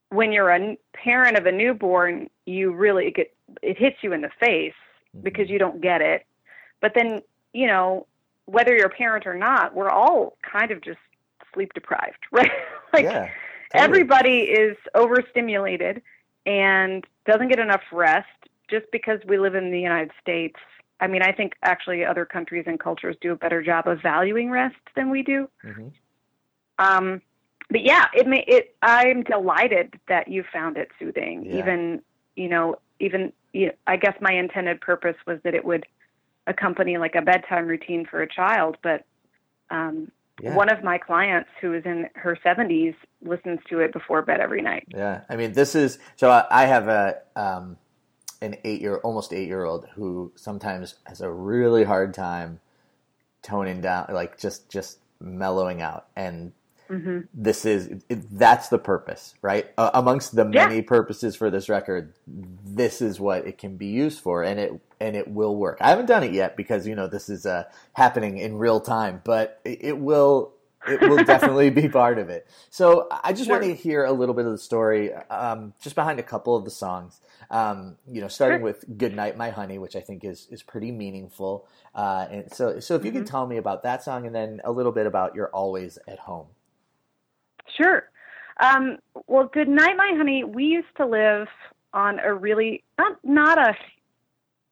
when 0.09 0.31
you're 0.31 0.49
a 0.49 0.77
parent 0.93 1.37
of 1.37 1.45
a 1.45 1.51
newborn, 1.51 2.29
you 2.45 2.71
really 2.71 3.11
get 3.11 3.33
it 3.61 3.77
hits 3.77 3.97
you 4.01 4.13
in 4.13 4.21
the 4.21 4.29
face 4.39 4.73
mm-hmm. 5.15 5.23
because 5.23 5.49
you 5.49 5.59
don't 5.59 5.81
get 5.81 6.01
it. 6.01 6.25
But 6.81 6.93
then, 6.95 7.21
you 7.53 7.67
know, 7.67 8.05
whether 8.45 8.75
you're 8.75 8.87
a 8.87 8.95
parent 8.95 9.25
or 9.25 9.33
not, 9.33 9.73
we're 9.73 9.89
all 9.89 10.37
kind 10.49 10.71
of 10.71 10.81
just 10.81 10.99
sleep 11.53 11.73
deprived, 11.73 12.19
right? 12.31 12.51
like 12.93 13.05
yeah, 13.05 13.11
totally. 13.11 13.31
everybody 13.73 14.39
is 14.41 14.77
overstimulated 14.93 16.01
and 16.45 17.05
doesn't 17.25 17.47
get 17.47 17.59
enough 17.59 17.81
rest 17.91 18.27
just 18.69 18.85
because 18.91 19.19
we 19.27 19.37
live 19.37 19.55
in 19.55 19.71
the 19.71 19.79
United 19.79 20.11
States, 20.21 20.55
I 20.99 21.07
mean, 21.07 21.21
I 21.21 21.31
think 21.31 21.53
actually 21.63 22.05
other 22.05 22.25
countries 22.25 22.65
and 22.67 22.79
cultures 22.79 23.15
do 23.21 23.31
a 23.31 23.35
better 23.35 23.61
job 23.61 23.87
of 23.87 24.01
valuing 24.01 24.49
rest 24.49 24.75
than 24.95 25.09
we 25.09 25.23
do. 25.23 25.49
Mm-hmm. 25.63 25.87
Um, 26.79 27.21
but 27.69 27.83
yeah, 27.83 28.05
it 28.13 28.27
may, 28.27 28.43
it, 28.47 28.75
I'm 28.81 29.23
delighted 29.23 29.99
that 30.07 30.27
you 30.27 30.43
found 30.53 30.77
it 30.77 30.89
soothing. 30.99 31.45
Yeah. 31.45 31.59
Even, 31.59 32.01
you 32.35 32.47
know, 32.47 32.75
even, 32.99 33.33
you 33.53 33.67
know, 33.67 33.71
I 33.87 33.97
guess 33.97 34.15
my 34.21 34.33
intended 34.33 34.81
purpose 34.81 35.15
was 35.25 35.39
that 35.43 35.53
it 35.53 35.65
would 35.65 35.85
accompany 36.47 36.97
like 36.97 37.15
a 37.15 37.21
bedtime 37.21 37.67
routine 37.67 38.05
for 38.05 38.21
a 38.21 38.27
child, 38.27 38.77
but, 38.81 39.05
um, 39.69 40.11
yeah. 40.41 40.53
One 40.53 40.69
of 40.69 40.83
my 40.83 40.97
clients 40.97 41.49
who 41.61 41.73
is 41.73 41.85
in 41.85 42.09
her 42.15 42.37
70s 42.45 42.93
listens 43.21 43.59
to 43.69 43.79
it 43.79 43.93
before 43.93 44.21
bed 44.21 44.41
every 44.41 44.61
night. 44.61 44.85
Yeah. 44.89 45.21
I 45.29 45.37
mean, 45.37 45.53
this 45.53 45.75
is 45.75 45.97
so 46.17 46.45
I 46.51 46.65
have 46.65 46.89
a 46.89 47.21
um, 47.37 47.77
an 48.45 48.57
eight 48.63 48.81
year, 48.81 48.97
almost 48.97 49.33
eight 49.33 49.47
year 49.47 49.65
old 49.65 49.87
who 49.95 50.31
sometimes 50.35 50.95
has 51.05 51.21
a 51.21 51.29
really 51.29 51.83
hard 51.83 52.13
time 52.13 52.59
toning 53.41 53.81
down, 53.81 54.07
like 54.09 54.39
just 54.39 54.69
just 54.69 54.99
mellowing 55.19 55.81
out. 55.81 56.07
And 56.15 56.53
mm-hmm. 56.89 57.21
this 57.33 57.65
is 57.65 58.03
it, 58.09 58.37
that's 58.37 58.69
the 58.69 58.77
purpose, 58.77 59.33
right? 59.41 59.67
Uh, 59.77 59.91
amongst 59.93 60.35
the 60.35 60.45
many 60.45 60.77
yeah. 60.77 60.81
purposes 60.81 61.35
for 61.35 61.49
this 61.49 61.67
record, 61.67 62.13
this 62.27 63.01
is 63.01 63.19
what 63.19 63.47
it 63.47 63.57
can 63.57 63.77
be 63.77 63.87
used 63.87 64.19
for, 64.19 64.43
and 64.43 64.59
it 64.59 64.81
and 64.99 65.15
it 65.15 65.27
will 65.27 65.55
work. 65.55 65.79
I 65.81 65.89
haven't 65.89 66.05
done 66.07 66.23
it 66.23 66.31
yet 66.31 66.55
because 66.55 66.87
you 66.87 66.95
know 66.95 67.07
this 67.07 67.29
is 67.29 67.45
uh, 67.45 67.65
happening 67.93 68.37
in 68.37 68.57
real 68.57 68.79
time, 68.79 69.21
but 69.23 69.59
it, 69.65 69.79
it 69.81 69.97
will 69.97 70.53
it 70.87 71.01
will 71.01 71.23
definitely 71.23 71.69
be 71.69 71.89
part 71.89 72.19
of 72.19 72.29
it. 72.29 72.47
So 72.69 73.07
I 73.11 73.33
just 73.33 73.45
sure. 73.45 73.59
want 73.59 73.63
to 73.65 73.73
hear 73.73 74.05
a 74.05 74.11
little 74.11 74.35
bit 74.35 74.45
of 74.45 74.51
the 74.51 74.57
story, 74.57 75.13
um, 75.13 75.73
just 75.81 75.95
behind 75.95 76.19
a 76.19 76.23
couple 76.23 76.55
of 76.55 76.65
the 76.65 76.71
songs. 76.71 77.21
Um, 77.49 77.97
you 78.11 78.21
know, 78.21 78.27
starting 78.27 78.59
sure. 78.59 78.65
with 78.65 78.97
"Good 78.97 79.15
Night, 79.15 79.37
My 79.37 79.49
Honey," 79.49 79.77
which 79.77 79.95
I 79.95 80.01
think 80.01 80.23
is 80.23 80.47
is 80.49 80.63
pretty 80.63 80.91
meaningful. 80.91 81.67
Uh, 81.93 82.27
and 82.29 82.53
so, 82.53 82.79
so 82.79 82.95
if 82.95 83.03
you 83.03 83.11
mm-hmm. 83.11 83.19
could 83.19 83.27
tell 83.27 83.47
me 83.47 83.57
about 83.57 83.83
that 83.83 84.03
song, 84.03 84.25
and 84.25 84.35
then 84.35 84.61
a 84.63 84.71
little 84.71 84.91
bit 84.91 85.05
about 85.05 85.35
"You're 85.35 85.49
Always 85.49 85.97
at 86.07 86.19
Home." 86.19 86.47
Sure. 87.77 88.09
Um, 88.59 88.97
well, 89.27 89.49
good 89.51 89.67
night, 89.67 89.97
my 89.97 90.13
honey. 90.15 90.43
We 90.43 90.65
used 90.65 90.95
to 90.97 91.05
live 91.05 91.47
on 91.93 92.19
a 92.19 92.33
really 92.33 92.83
not 92.97 93.17
not 93.23 93.57
a 93.57 93.75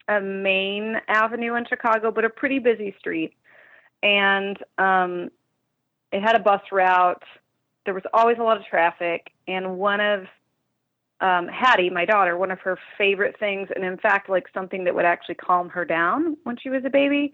a 0.08 0.20
main 0.20 0.98
avenue 1.08 1.56
in 1.56 1.66
Chicago, 1.66 2.12
but 2.12 2.26
a 2.26 2.30
pretty 2.30 2.60
busy 2.60 2.96
street, 3.00 3.34
and 4.02 4.58
um, 4.78 5.30
it 6.12 6.22
had 6.22 6.36
a 6.36 6.40
bus 6.40 6.62
route. 6.72 7.24
There 7.86 7.94
was 7.94 8.04
always 8.14 8.38
a 8.40 8.44
lot 8.44 8.58
of 8.58 8.66
traffic, 8.66 9.32
and 9.48 9.78
one 9.78 10.02
of 10.02 10.26
um, 11.24 11.48
Hattie, 11.48 11.90
my 11.90 12.04
daughter, 12.04 12.38
one 12.38 12.52
of 12.52 12.60
her 12.60 12.78
favorite 12.98 13.40
things, 13.40 13.70
and 13.74 13.86
in 13.86 13.98
fact, 13.98 14.30
like 14.30 14.46
something 14.54 14.84
that 14.84 14.94
would 14.94 15.06
actually 15.06 15.36
calm 15.36 15.70
her 15.70 15.86
down 15.86 16.36
when 16.44 16.58
she 16.58 16.70
was 16.70 16.84
a 16.86 16.90
baby, 16.90 17.34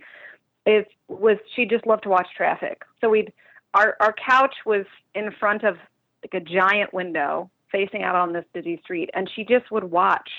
is 0.68 0.86
was 1.08 1.38
she 1.56 1.66
just 1.66 1.88
loved 1.88 2.04
to 2.04 2.10
watch 2.10 2.28
traffic. 2.38 2.84
So 3.02 3.10
we'd 3.10 3.34
our 3.74 3.98
our 4.00 4.14
couch 4.14 4.54
was 4.64 4.86
in 5.16 5.32
front 5.40 5.64
of 5.64 5.78
like 6.24 6.40
a 6.40 6.46
giant 6.46 6.94
window 6.94 7.50
facing 7.72 8.04
out 8.04 8.16
on 8.16 8.32
this 8.32 8.46
busy 8.54 8.80
street, 8.84 9.10
and 9.16 9.28
she 9.36 9.44
just 9.44 9.72
would 9.72 9.86
watch 9.86 10.30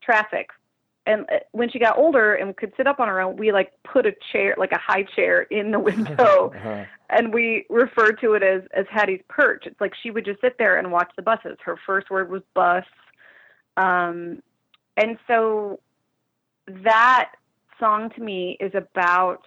traffic. 0.00 0.48
And 1.08 1.22
uh, 1.32 1.38
when 1.52 1.70
she 1.70 1.78
got 1.78 1.96
older 1.96 2.34
and 2.34 2.54
could 2.56 2.72
sit 2.76 2.86
up 2.86 3.00
on 3.00 3.08
her 3.08 3.18
own, 3.20 3.36
we 3.38 3.50
like 3.50 3.72
put 3.82 4.04
a 4.06 4.12
chair, 4.30 4.54
like 4.58 4.72
a 4.72 4.78
high 4.78 5.04
chair, 5.16 5.42
in 5.50 5.70
the 5.72 5.78
window, 5.90 6.52
Uh-huh. 6.54 6.84
and 7.08 7.32
we 7.32 7.64
referred 7.70 8.20
to 8.20 8.34
it 8.34 8.42
as 8.42 8.62
as 8.76 8.84
Hattie's 8.90 9.22
perch. 9.28 9.64
It's 9.66 9.80
like 9.80 9.94
she 10.02 10.10
would 10.10 10.24
just 10.26 10.40
sit 10.42 10.56
there 10.58 10.76
and 10.78 10.92
watch 10.92 11.10
the 11.16 11.22
buses. 11.22 11.56
Her 11.64 11.76
first 11.86 12.10
word 12.10 12.30
was 12.30 12.42
bus, 12.54 12.84
um, 13.76 14.42
and 14.96 15.16
so 15.26 15.80
that 16.84 17.32
song 17.80 18.10
to 18.16 18.20
me 18.20 18.56
is 18.60 18.72
about 18.74 19.42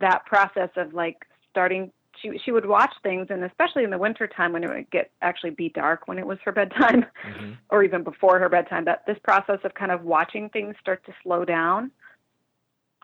that 0.00 0.26
process 0.26 0.70
of 0.76 0.92
like 0.94 1.18
starting. 1.50 1.92
She 2.20 2.38
she 2.44 2.52
would 2.52 2.66
watch 2.66 2.92
things, 3.02 3.28
and 3.30 3.42
especially 3.44 3.84
in 3.84 3.90
the 3.90 3.98
wintertime 3.98 4.52
when 4.52 4.64
it 4.64 4.70
would 4.70 4.90
get 4.90 5.10
actually 5.22 5.50
be 5.50 5.68
dark 5.70 6.06
when 6.06 6.18
it 6.18 6.26
was 6.26 6.38
her 6.44 6.52
bedtime, 6.52 7.06
Mhm. 7.24 7.56
or 7.70 7.82
even 7.82 8.02
before 8.02 8.38
her 8.38 8.48
bedtime. 8.48 8.84
That 8.84 9.04
this 9.06 9.18
process 9.24 9.60
of 9.64 9.74
kind 9.74 9.90
of 9.90 10.02
watching 10.04 10.48
things 10.50 10.76
start 10.80 11.04
to 11.06 11.12
slow 11.22 11.44
down, 11.44 11.90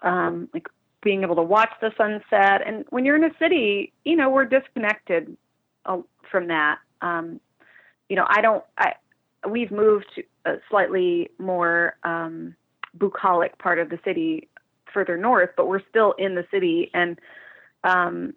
um, 0.03 0.49
like 0.53 0.69
being 1.03 1.23
able 1.23 1.37
to 1.37 1.43
watch 1.43 1.71
the 1.81 1.93
sunset. 1.97 2.63
And 2.67 2.85
when 2.91 3.05
you're 3.05 3.17
in 3.17 3.25
a 3.25 3.37
city, 3.39 3.93
you 4.05 4.17
know, 4.17 4.29
we're 4.29 4.45
disconnected 4.45 5.37
uh, 5.87 5.99
from 6.31 6.49
that. 6.49 6.79
Um, 7.03 7.41
you 8.09 8.17
know, 8.17 8.27
I 8.29 8.41
don't, 8.41 8.65
I, 8.77 8.95
we've 9.49 9.71
moved 9.71 10.07
to 10.17 10.23
a 10.45 10.57
slightly 10.69 11.31
more 11.39 11.97
um, 12.03 12.57
bucolic 12.99 13.57
part 13.59 13.79
of 13.79 13.91
the 13.91 13.99
city 14.05 14.49
further 14.93 15.17
north, 15.17 15.51
but 15.57 15.69
we're 15.69 15.83
still 15.89 16.13
in 16.19 16.35
the 16.35 16.47
city. 16.51 16.91
And, 16.95 17.19
um, 17.85 18.35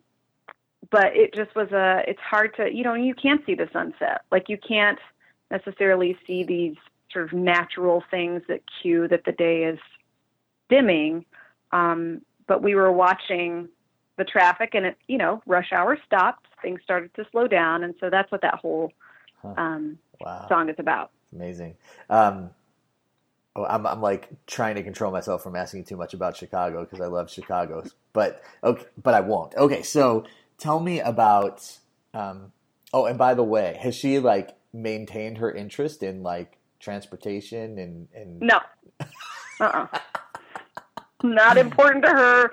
but 0.91 1.15
it 1.15 1.33
just 1.33 1.55
was 1.55 1.71
a, 1.71 2.03
it's 2.07 2.19
hard 2.19 2.55
to, 2.57 2.69
you 2.73 2.83
know, 2.83 2.93
you 2.93 3.15
can't 3.15 3.45
see 3.45 3.55
the 3.55 3.69
sunset. 3.73 4.21
Like 4.31 4.49
you 4.49 4.57
can't 4.57 4.99
necessarily 5.49 6.17
see 6.27 6.43
these 6.43 6.75
sort 7.11 7.25
of 7.25 7.33
natural 7.33 8.03
things 8.11 8.41
that 8.47 8.61
cue 8.81 9.07
that 9.07 9.23
the 9.25 9.31
day 9.33 9.63
is 9.63 9.79
dimming. 10.69 11.25
Um, 11.71 12.21
but 12.47 12.61
we 12.61 12.75
were 12.75 12.91
watching 12.91 13.69
the 14.17 14.23
traffic 14.25 14.71
and 14.73 14.85
it, 14.87 14.97
you 15.07 15.17
know, 15.17 15.41
rush 15.45 15.71
hour 15.71 15.97
stopped, 16.05 16.47
things 16.61 16.81
started 16.83 17.13
to 17.15 17.25
slow 17.31 17.47
down. 17.47 17.83
And 17.83 17.95
so 17.99 18.09
that's 18.09 18.31
what 18.31 18.41
that 18.41 18.55
whole 18.55 18.91
Huh. 19.41 19.53
um, 19.57 19.97
Wow. 20.19 20.45
song 20.49 20.69
is 20.69 20.75
about. 20.77 21.11
Amazing. 21.33 21.75
Um, 22.09 22.51
oh, 23.55 23.65
I'm, 23.65 23.85
I'm 23.87 24.01
like 24.01 24.29
trying 24.47 24.75
to 24.75 24.83
control 24.83 25.11
myself 25.11 25.43
from 25.43 25.55
asking 25.55 25.85
too 25.85 25.97
much 25.97 26.13
about 26.13 26.37
Chicago 26.37 26.81
because 26.83 27.01
I 27.01 27.07
love 27.07 27.31
Chicago, 27.31 27.83
but 28.13 28.43
okay, 28.63 28.85
but 29.01 29.13
I 29.13 29.21
won't. 29.21 29.55
Okay, 29.55 29.81
so 29.83 30.25
tell 30.61 30.79
me 30.79 31.01
about. 31.01 31.79
Um, 32.13 32.53
oh, 32.93 33.05
and 33.05 33.17
by 33.17 33.33
the 33.33 33.43
way, 33.43 33.77
has 33.81 33.95
she 33.95 34.19
like 34.19 34.55
maintained 34.71 35.39
her 35.39 35.51
interest 35.51 36.03
in 36.03 36.23
like 36.23 36.57
transportation 36.79 37.77
and 37.77 38.07
and 38.13 38.39
No. 38.39 38.59
Uh-uh. 39.59 39.87
Not 41.23 41.57
important 41.57 42.05
to 42.05 42.11
her 42.11 42.51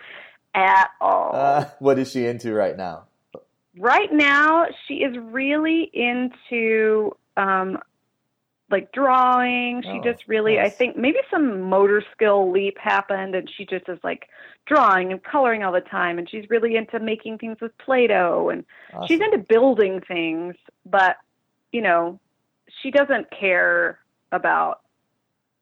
at 0.54 0.90
all. 1.00 1.34
uh, 1.34 1.64
what 1.78 1.98
is 1.98 2.10
she 2.10 2.26
into 2.26 2.52
right 2.52 2.76
now? 2.76 3.04
right 3.78 4.12
now, 4.12 4.66
she 4.86 4.94
is 4.94 5.16
really 5.18 5.90
into 5.92 7.12
um, 7.36 7.78
like 8.70 8.92
drawing. 8.92 9.82
She 9.82 9.88
Oh, 9.88 10.02
just 10.02 10.28
really, 10.28 10.60
I 10.60 10.68
think 10.68 10.96
maybe 10.96 11.18
some 11.30 11.62
motor 11.62 12.02
skill 12.12 12.50
leap 12.50 12.76
happened, 12.78 13.34
and 13.34 13.50
she 13.56 13.64
just 13.64 13.88
is 13.88 13.98
like 14.02 14.28
drawing 14.66 15.12
and 15.12 15.22
coloring 15.22 15.62
all 15.62 15.72
the 15.72 15.80
time. 15.80 16.18
And 16.18 16.28
she's 16.28 16.48
really 16.50 16.76
into 16.76 17.00
making 17.00 17.38
things 17.38 17.58
with 17.60 17.76
Play-Doh, 17.78 18.50
and 18.50 18.64
she's 19.06 19.20
into 19.20 19.38
building 19.38 20.00
things, 20.06 20.54
but 20.84 21.16
you 21.72 21.80
know, 21.80 22.18
she 22.82 22.90
doesn't 22.90 23.30
care 23.30 23.98
about 24.32 24.80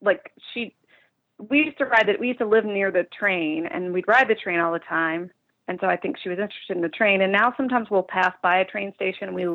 like 0.00 0.32
she. 0.52 0.74
We 1.38 1.58
used 1.64 1.78
to 1.78 1.84
ride 1.84 2.08
that. 2.08 2.18
We 2.18 2.28
used 2.28 2.38
to 2.40 2.46
live 2.46 2.64
near 2.64 2.90
the 2.90 3.04
train, 3.04 3.66
and 3.66 3.92
we'd 3.92 4.08
ride 4.08 4.28
the 4.28 4.34
train 4.34 4.58
all 4.58 4.72
the 4.72 4.78
time. 4.78 5.30
And 5.68 5.78
so 5.80 5.86
I 5.86 5.96
think 5.96 6.16
she 6.18 6.28
was 6.28 6.38
interested 6.38 6.76
in 6.76 6.82
the 6.82 6.88
train. 6.88 7.22
And 7.22 7.32
now 7.32 7.52
sometimes 7.56 7.90
we'll 7.90 8.04
pass 8.04 8.32
by 8.42 8.58
a 8.58 8.64
train 8.64 8.94
station. 8.94 9.34
We 9.34 9.46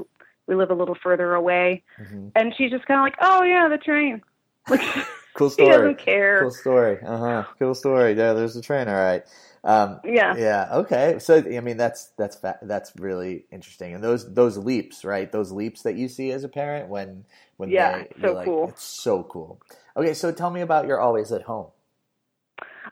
we 0.51 0.57
live 0.57 0.69
a 0.71 0.75
little 0.75 0.97
further 1.01 1.33
away, 1.33 1.83
Mhm. 1.99 2.31
and 2.35 2.53
she's 2.57 2.69
just 2.71 2.85
kind 2.85 2.99
of 2.99 3.03
like, 3.05 3.15
"Oh 3.21 3.43
yeah, 3.43 3.67
the 3.69 3.77
train." 3.77 4.21
Like 4.69 4.81
Cool 5.33 5.49
she 5.57 5.63
story. 5.63 5.77
doesn't 5.77 5.97
care. 5.99 6.39
Cool 6.41 6.51
story. 6.51 6.97
Uh 7.03 7.17
huh. 7.17 7.43
Cool 7.57 7.73
story. 7.73 8.13
Yeah, 8.13 8.33
there's 8.33 8.53
the 8.53 8.61
train. 8.61 8.87
All 8.89 8.93
right. 8.95 9.23
Um, 9.63 10.01
Yeah. 10.03 10.35
Yeah. 10.35 10.67
Okay. 10.73 11.19
So 11.19 11.37
I 11.37 11.59
mean, 11.61 11.77
that's 11.77 12.07
that's 12.17 12.35
fa- 12.35 12.59
that's 12.63 12.91
really 12.97 13.45
interesting. 13.51 13.93
And 13.95 14.03
those 14.03 14.33
those 14.33 14.57
leaps, 14.57 15.05
right? 15.05 15.31
Those 15.31 15.51
leaps 15.51 15.83
that 15.83 15.95
you 15.95 16.07
see 16.09 16.31
as 16.31 16.43
a 16.43 16.49
parent 16.49 16.89
when 16.89 17.25
when 17.57 17.69
Yeah, 17.69 18.03
they, 18.03 18.07
so 18.21 18.33
like, 18.33 18.45
cool. 18.45 18.67
It's 18.69 18.83
so 18.83 19.23
cool. 19.23 19.61
Okay. 19.95 20.13
So 20.13 20.31
tell 20.31 20.49
me 20.51 20.61
about 20.61 20.85
you're 20.87 20.99
always 20.99 21.31
at 21.31 21.43
home. 21.43 21.67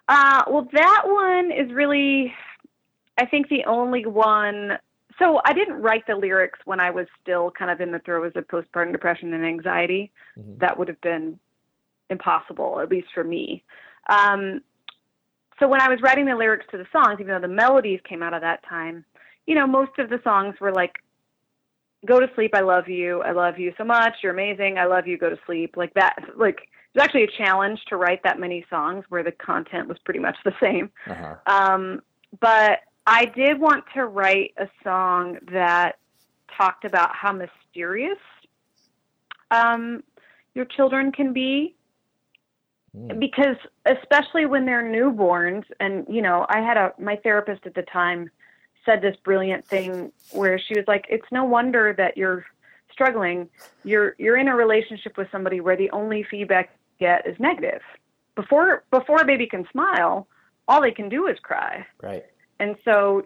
Uh, 0.08 0.44
well, 0.48 0.68
that 0.74 1.04
one 1.06 1.52
is 1.52 1.72
really, 1.74 2.34
I 3.18 3.26
think, 3.26 3.50
the 3.50 3.66
only 3.66 4.06
one. 4.06 4.78
So 5.20 5.42
I 5.46 5.54
didn't 5.54 5.82
write 5.82 6.08
the 6.08 6.16
lyrics 6.16 6.60
when 6.66 6.80
I 6.80 6.90
was 6.90 7.06
still 7.22 7.52
kind 7.52 7.70
of 7.70 7.82
in 7.82 7.92
the 7.92 8.00
throes 8.00 8.32
of 8.36 8.48
postpartum 8.48 8.92
depression 8.92 9.34
and 9.34 9.46
anxiety. 9.46 10.12
Mhm. 10.38 10.60
That 10.60 10.78
would 10.78 10.88
have 10.88 11.02
been 11.02 11.40
impossible, 12.10 12.80
at 12.80 12.90
least 12.90 13.10
for 13.14 13.24
me. 13.24 13.64
Um, 14.08 14.62
so 15.60 15.68
when 15.68 15.82
I 15.82 15.90
was 15.90 16.02
writing 16.02 16.26
the 16.26 16.36
lyrics 16.36 16.66
to 16.72 16.78
the 16.78 16.88
songs, 16.92 17.20
even 17.20 17.28
though 17.28 17.48
the 17.48 17.54
melodies 17.54 18.00
came 18.04 18.24
out 18.24 18.34
of 18.34 18.42
that 18.42 18.64
time, 18.64 19.04
you 19.46 19.56
know, 19.56 19.68
most 19.68 20.00
of 20.00 20.10
the 20.10 20.22
songs 20.24 20.60
were 20.62 20.72
like, 20.72 21.04
"Go 22.06 22.20
to 22.20 22.34
sleep, 22.34 22.56
I 22.56 22.62
love 22.62 22.88
you, 22.88 23.22
I 23.22 23.32
love 23.32 23.60
you 23.60 23.74
so 23.78 23.84
much, 23.84 24.24
you're 24.24 24.32
amazing, 24.32 24.78
I 24.80 24.86
love 24.86 25.06
you, 25.06 25.18
go 25.18 25.30
to 25.30 25.40
sleep," 25.46 25.76
like 25.76 25.94
that. 25.96 26.16
Like 26.36 26.62
it 26.62 26.96
was 26.96 27.04
actually 27.04 27.26
a 27.26 27.32
challenge 27.38 27.84
to 27.90 27.98
write 27.98 28.24
that 28.24 28.40
many 28.40 28.66
songs 28.70 29.04
where 29.10 29.22
the 29.22 29.34
content 29.34 29.90
was 29.90 29.98
pretty 30.00 30.20
much 30.20 30.38
the 30.46 30.56
same. 30.62 30.90
Uh-huh. 31.08 31.36
Um, 31.46 32.02
but 32.40 32.80
I 33.06 33.26
did 33.26 33.60
want 33.60 33.86
to 33.96 34.06
write 34.06 34.54
a 34.58 34.68
song 34.84 35.38
that 35.52 35.98
talked 36.58 36.86
about 36.86 37.16
how 37.16 37.32
mysterious 37.32 38.18
um, 39.52 40.04
your 40.54 40.66
children 40.66 41.12
can 41.12 41.34
be 41.34 41.76
Mm. 42.98 43.20
because 43.20 43.56
especially 43.86 44.48
when 44.48 44.66
they're 44.66 44.82
newborns 44.84 45.64
and 45.80 46.08
you 46.10 46.24
know 46.24 46.48
i 46.50 46.60
had 46.60 46.76
a 46.76 46.92
my 46.98 47.16
therapist 47.18 47.62
at 47.68 47.76
the 47.76 47.84
time 47.84 48.32
said 48.84 49.00
this 49.00 49.16
brilliant 49.24 49.64
thing 49.70 50.12
where 50.32 50.58
she 50.58 50.74
was 50.76 50.86
like 50.88 51.06
it's 51.08 51.28
no 51.32 51.44
wonder 51.44 51.94
that 51.96 52.18
you're 52.18 52.44
struggling 52.92 53.48
you're 53.84 54.16
you're 54.18 54.38
in 54.38 54.48
a 54.48 54.56
relationship 54.56 55.20
with 55.20 55.28
somebody 55.32 55.60
where 55.62 55.78
the 55.78 55.92
only 55.92 56.26
feedback 56.32 56.72
you 57.00 57.06
get 57.06 57.28
is 57.28 57.40
negative 57.40 57.82
before 58.36 58.84
before 58.90 59.22
a 59.22 59.26
baby 59.26 59.46
can 59.46 59.68
smile 59.72 60.26
all 60.68 60.82
they 60.82 60.90
can 60.90 61.10
do 61.10 61.28
is 61.28 61.38
cry 61.44 61.86
Right. 62.02 62.26
And 62.60 62.76
so 62.86 63.24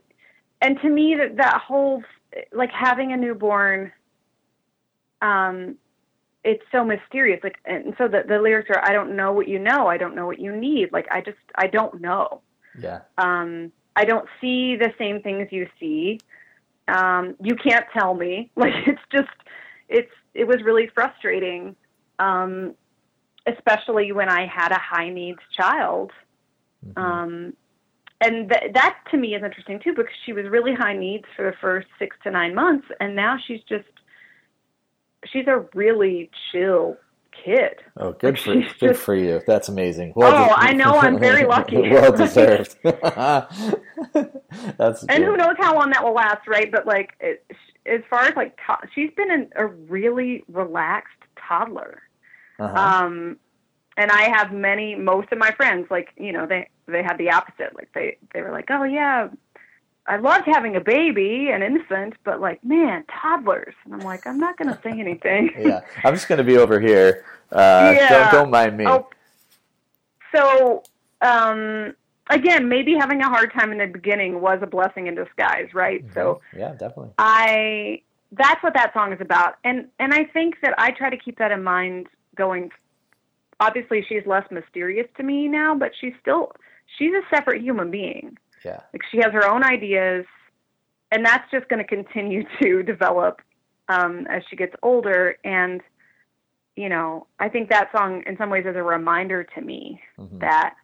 and 0.62 0.80
to 0.82 0.90
me 0.90 1.16
that 1.16 1.38
that 1.38 1.62
whole 1.62 2.04
like 2.52 2.72
having 2.72 3.12
a 3.14 3.18
newborn 3.18 3.92
um 5.22 5.76
it's 6.46 6.64
so 6.74 6.84
mysterious. 6.84 7.40
Like 7.44 7.58
and 7.66 7.94
so 7.98 8.08
the 8.08 8.24
the 8.28 8.38
lyrics 8.40 8.70
are 8.70 8.84
i 8.84 8.92
don't 8.92 9.16
know 9.16 9.32
what 9.32 9.48
you 9.48 9.60
know. 9.60 9.88
I 9.88 9.98
don't 9.98 10.16
know 10.16 10.26
what 10.26 10.40
you 10.40 10.56
need. 10.56 10.92
Like 10.92 11.08
i 11.12 11.22
just 11.22 11.38
i 11.56 11.68
don't 11.68 12.02
know. 12.02 12.42
Yeah. 12.78 13.02
um 13.18 13.72
i 13.96 14.04
don't 14.06 14.28
see 14.42 14.76
the 14.76 14.92
same 14.98 15.22
things 15.22 15.48
you 15.52 15.68
see. 15.80 16.20
Um 16.88 17.36
you 17.42 17.56
can't 17.56 17.86
tell 17.94 18.14
me. 18.14 18.52
Like 18.58 18.74
it's 18.88 19.02
just 19.12 19.30
it's 19.90 20.12
it 20.34 20.46
was 20.48 20.58
really 20.64 20.90
frustrating 20.94 21.76
um 22.20 22.76
especially 23.46 24.12
when 24.12 24.30
i 24.30 24.46
had 24.46 24.72
a 24.72 24.80
high 24.80 25.10
needs 25.10 25.40
child. 25.58 26.12
Mhm. 26.86 27.02
um, 27.02 27.54
and 28.24 28.50
th- 28.50 28.74
that 28.74 28.98
to 29.12 29.18
me 29.18 29.36
is 29.36 29.44
interesting 29.44 29.80
too 29.84 29.94
because 29.96 30.12
she 30.26 30.34
was 30.34 30.46
really 30.50 30.74
high 30.74 30.96
needs 30.96 31.26
for 31.36 31.44
the 31.50 31.56
first 31.62 31.88
six 32.00 32.16
to 32.24 32.32
nine 32.32 32.56
months, 32.56 32.88
and 33.00 33.16
now 33.16 33.38
she's 33.48 33.62
just 33.70 33.86
she's 35.32 35.48
a 35.48 35.66
really 35.74 36.30
chill 36.52 36.98
kid. 37.46 37.76
oh, 37.98 38.12
good 38.14 38.38
for 38.40 38.54
good 38.54 38.66
just- 38.80 39.02
for 39.02 39.16
you. 39.16 39.42
That's 39.48 39.70
amazing. 39.70 40.14
Oh, 40.16 40.54
I 40.56 40.74
know, 40.74 40.96
I'm 41.00 41.20
very 41.30 41.46
lucky. 41.46 41.78
well 41.90 42.12
deserved. 42.12 42.76
That's 42.84 43.64
And 45.04 45.10
good. 45.10 45.24
who 45.26 45.38
knows 45.38 45.56
how 45.60 45.76
long 45.76 45.90
that 45.92 46.04
will 46.04 46.14
last, 46.14 46.48
right? 46.48 46.72
But 46.72 46.86
like, 46.86 47.14
it, 47.20 47.46
as 47.86 48.02
far 48.10 48.22
as 48.26 48.36
like 48.36 48.56
to- 48.68 48.88
she's 48.94 49.10
been 49.18 49.32
an, 49.32 49.50
a 49.56 49.66
really 49.66 50.44
relaxed 50.48 51.10
toddler. 51.48 52.02
Uh-huh. 52.60 52.76
Um, 52.78 53.38
and 53.98 54.12
I 54.12 54.24
have 54.36 54.52
many, 54.52 54.96
most 54.96 55.32
of 55.32 55.38
my 55.38 55.52
friends, 55.52 55.88
like 55.90 56.10
you 56.18 56.32
know, 56.32 56.46
they 56.46 56.70
they 56.88 57.04
had 57.04 57.18
the 57.18 57.32
opposite. 57.32 57.76
Like 57.76 57.90
they 57.94 58.18
they 58.34 58.42
were 58.42 58.52
like, 58.52 58.70
oh 58.70 58.84
yeah, 58.84 59.30
I 60.08 60.18
loved 60.18 60.46
having 60.46 60.76
a 60.76 60.82
baby, 60.82 61.50
an 61.50 61.62
infant, 61.62 62.16
but 62.24 62.42
like 62.42 62.64
man, 62.64 63.06
toddlers. 63.22 63.76
And 63.86 63.94
I'm 63.94 64.02
like, 64.02 64.26
I'm 64.26 64.40
not 64.40 64.58
gonna 64.58 64.80
say 64.84 64.92
anything. 64.92 65.52
yeah, 65.60 65.82
I'm 66.04 66.14
just 66.14 66.28
gonna 66.28 66.44
be 66.44 66.58
over 66.58 66.80
here. 66.80 67.26
Uh, 67.52 67.94
Yeah. 67.96 68.32
Don't 68.32 68.32
don't 68.32 68.52
mind 68.52 68.78
me. 68.78 68.86
Oh, 68.88 69.08
so 70.36 70.84
um, 71.22 71.96
again, 72.30 72.68
maybe 72.68 72.96
having 73.00 73.22
a 73.22 73.30
hard 73.30 73.54
time 73.54 73.72
in 73.72 73.78
the 73.78 73.88
beginning 73.88 74.42
was 74.42 74.60
a 74.62 74.68
blessing 74.68 75.08
in 75.08 75.16
disguise, 75.16 75.74
right? 75.74 76.04
So 76.14 76.42
yeah, 76.56 76.72
definitely. 76.72 77.12
I 77.18 78.02
that's 78.32 78.62
what 78.64 78.74
that 78.74 78.94
song 78.94 79.14
is 79.14 79.22
about, 79.22 79.56
and 79.64 79.88
and 80.00 80.14
I 80.14 80.26
think 80.26 80.56
that 80.62 80.74
I 80.78 80.92
try 80.92 81.10
to 81.10 81.18
keep 81.18 81.38
that 81.38 81.52
in 81.52 81.64
mind 81.64 82.08
going. 82.36 82.72
Obviously, 83.60 84.04
she's 84.08 84.26
less 84.26 84.46
mysterious 84.52 85.08
to 85.18 85.24
me 85.24 85.48
now, 85.48 85.76
but 85.76 85.92
she's 86.00 86.14
still 86.22 86.52
she's 86.98 87.12
a 87.14 87.36
separate 87.36 87.62
human 87.62 87.92
being. 87.92 88.38
Yeah. 88.64 88.80
Like 88.94 89.02
she 89.12 89.18
has 89.18 89.32
her 89.34 89.48
own 89.48 89.64
ideas, 89.64 90.26
and 91.12 91.26
that's 91.26 91.50
just 91.52 91.68
going 91.70 91.80
to 91.80 91.88
continue 91.88 92.44
to 92.62 92.84
develop 92.84 93.42
um, 93.90 94.26
as 94.30 94.44
she 94.50 94.56
gets 94.56 94.76
older. 94.82 95.38
And 95.44 95.82
you 96.76 96.90
know, 96.90 97.28
I 97.40 97.50
think 97.50 97.70
that 97.70 97.90
song 97.96 98.24
in 98.26 98.36
some 98.38 98.50
ways 98.50 98.66
is 98.68 98.76
a 98.76 98.84
reminder 98.84 99.44
to 99.44 99.62
me 99.62 100.02
Mhm. 100.20 100.40
that 100.40 100.76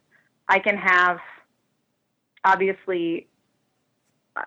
I 0.48 0.58
can 0.60 0.76
have 0.76 1.18
obviously 2.44 3.26
uh, 4.36 4.42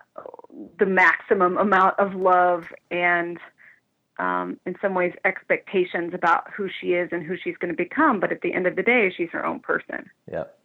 the 0.78 0.86
maximum 0.86 1.58
amount 1.58 1.98
of 1.98 2.14
love 2.14 2.64
and 2.90 3.38
um, 4.18 4.58
in 4.66 4.76
some 4.80 4.94
ways 4.94 5.12
expectations 5.24 6.12
about 6.14 6.44
who 6.52 6.68
she 6.80 6.88
is 6.88 7.08
and 7.12 7.22
who 7.24 7.36
she's 7.42 7.56
going 7.58 7.72
to 7.72 7.76
become 7.76 8.20
but 8.20 8.32
at 8.32 8.40
the 8.40 8.52
end 8.52 8.66
of 8.66 8.76
the 8.76 8.82
day 8.82 9.12
she's 9.16 9.30
her 9.30 9.44
own 9.44 9.60
person 9.60 10.08
Yep. 10.30 10.58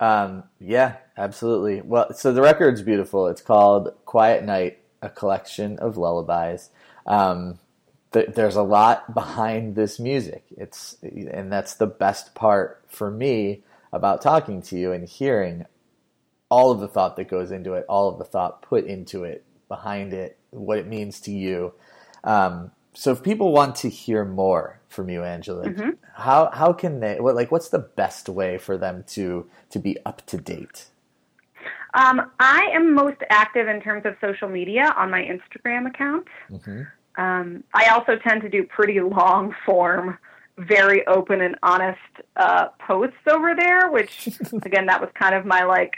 Um, 0.00 0.44
yeah, 0.60 0.96
absolutely. 1.16 1.80
Well, 1.80 2.12
so 2.14 2.32
the 2.32 2.42
record's 2.42 2.82
beautiful. 2.82 3.26
It's 3.26 3.42
called 3.42 3.92
Quiet 4.04 4.44
Night, 4.44 4.78
a 5.02 5.08
collection 5.08 5.78
of 5.78 5.96
lullabies. 5.96 6.70
Um, 7.06 7.58
th- 8.12 8.30
there's 8.34 8.56
a 8.56 8.62
lot 8.62 9.12
behind 9.14 9.74
this 9.74 9.98
music. 9.98 10.44
It's 10.56 10.96
and 11.02 11.52
that's 11.52 11.74
the 11.74 11.86
best 11.86 12.34
part 12.34 12.84
for 12.88 13.10
me 13.10 13.64
about 13.92 14.22
talking 14.22 14.62
to 14.62 14.78
you 14.78 14.92
and 14.92 15.08
hearing 15.08 15.66
all 16.50 16.70
of 16.70 16.80
the 16.80 16.88
thought 16.88 17.16
that 17.16 17.28
goes 17.28 17.50
into 17.50 17.74
it, 17.74 17.84
all 17.88 18.08
of 18.08 18.18
the 18.18 18.24
thought 18.24 18.62
put 18.62 18.84
into 18.84 19.24
it, 19.24 19.44
behind 19.68 20.12
it, 20.12 20.38
what 20.50 20.78
it 20.78 20.86
means 20.86 21.20
to 21.20 21.32
you. 21.32 21.74
Um, 22.24 22.70
so 22.94 23.12
if 23.12 23.22
people 23.22 23.52
want 23.52 23.76
to 23.76 23.88
hear 23.88 24.24
more 24.24 24.80
from 24.88 25.08
you, 25.08 25.22
Angela, 25.22 25.68
Mhm. 25.68 25.96
how 26.14 26.50
how 26.52 26.72
can 26.72 27.00
they? 27.00 27.20
What 27.20 27.34
like 27.34 27.50
what's 27.52 27.68
the 27.68 27.78
best 27.78 28.28
way 28.28 28.58
for 28.58 28.76
them 28.76 29.04
to 29.08 29.46
to 29.70 29.78
be 29.78 29.96
up 30.04 30.24
to 30.26 30.36
date? 30.38 30.90
um, 31.94 32.30
i 32.38 32.68
am 32.74 32.94
most 32.94 33.16
active 33.30 33.66
in 33.66 33.80
terms 33.80 34.04
of 34.04 34.14
social 34.20 34.46
media 34.46 34.92
on 34.98 35.10
my 35.10 35.22
instagram 35.22 35.86
account 35.86 36.26
hmm 36.64 36.82
um, 37.16 37.64
i 37.72 37.86
also 37.86 38.16
tend 38.16 38.42
to 38.42 38.48
do 38.50 38.62
pretty 38.62 39.00
long 39.00 39.54
form 39.64 40.18
very 40.58 41.06
open 41.06 41.40
and 41.40 41.56
honest 41.62 41.98
uh, 42.36 42.68
posts 42.86 43.16
over 43.26 43.54
there 43.58 43.90
which 43.90 44.28
again 44.66 44.84
that 44.84 45.00
was 45.00 45.08
kind 45.18 45.34
of 45.34 45.46
my 45.46 45.64
like 45.64 45.94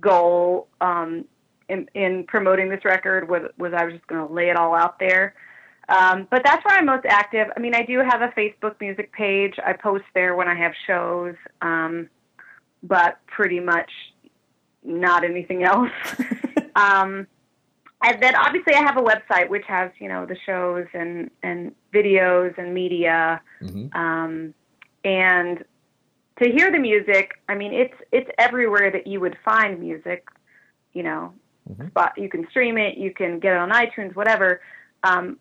goal 0.00 0.68
um, 0.80 1.24
in, 1.68 1.88
in 1.94 2.24
promoting 2.24 2.68
this 2.68 2.84
record 2.84 3.28
was, 3.28 3.42
was 3.58 3.72
I 3.76 3.84
was 3.84 3.94
just 3.94 4.06
going 4.06 4.26
to 4.26 4.32
lay 4.32 4.48
it 4.50 4.56
all 4.56 4.74
out 4.74 4.98
there. 4.98 5.34
Um, 5.90 6.28
but 6.30 6.42
that's 6.44 6.64
where 6.64 6.76
I'm 6.78 6.86
most 6.86 7.04
active. 7.06 7.48
I 7.56 7.60
mean, 7.60 7.74
I 7.74 7.82
do 7.82 7.98
have 7.98 8.22
a 8.22 8.28
Facebook 8.28 8.74
music 8.80 9.12
page. 9.12 9.54
I 9.64 9.72
post 9.72 10.04
there 10.14 10.36
when 10.36 10.48
I 10.48 10.54
have 10.54 10.72
shows, 10.86 11.34
um, 11.62 12.08
but 12.82 13.18
pretty 13.26 13.60
much 13.60 13.90
not 14.84 15.24
anything 15.24 15.64
else. 15.64 15.90
um, 16.76 17.26
and 18.02 18.22
then 18.22 18.34
obviously 18.36 18.74
I 18.74 18.82
have 18.82 18.96
a 18.96 19.02
website 19.02 19.50
which 19.50 19.66
has 19.66 19.90
you 19.98 20.08
know 20.08 20.24
the 20.24 20.36
shows 20.46 20.86
and 20.94 21.30
and 21.42 21.74
videos 21.92 22.56
and 22.56 22.72
media 22.72 23.42
hmm 23.58 23.88
um, 23.92 24.54
and 25.04 25.64
to 26.42 26.50
hear 26.50 26.70
the 26.70 26.78
music, 26.78 27.32
I 27.48 27.54
mean, 27.54 27.72
it's 27.74 27.94
it's 28.12 28.30
everywhere 28.38 28.90
that 28.90 29.06
you 29.06 29.20
would 29.20 29.36
find 29.44 29.78
music. 29.78 30.26
You 30.94 31.02
know, 31.02 31.34
Mhm. 31.70 31.88
spot 31.90 32.12
you 32.16 32.28
can 32.28 32.48
stream 32.48 32.78
it, 32.78 32.96
you 32.96 33.12
can 33.12 33.38
get 33.38 33.52
it 33.52 33.58
on 33.58 33.70
iTunes, 33.70 34.14
whatever. 34.16 34.60
Um, 35.02 35.38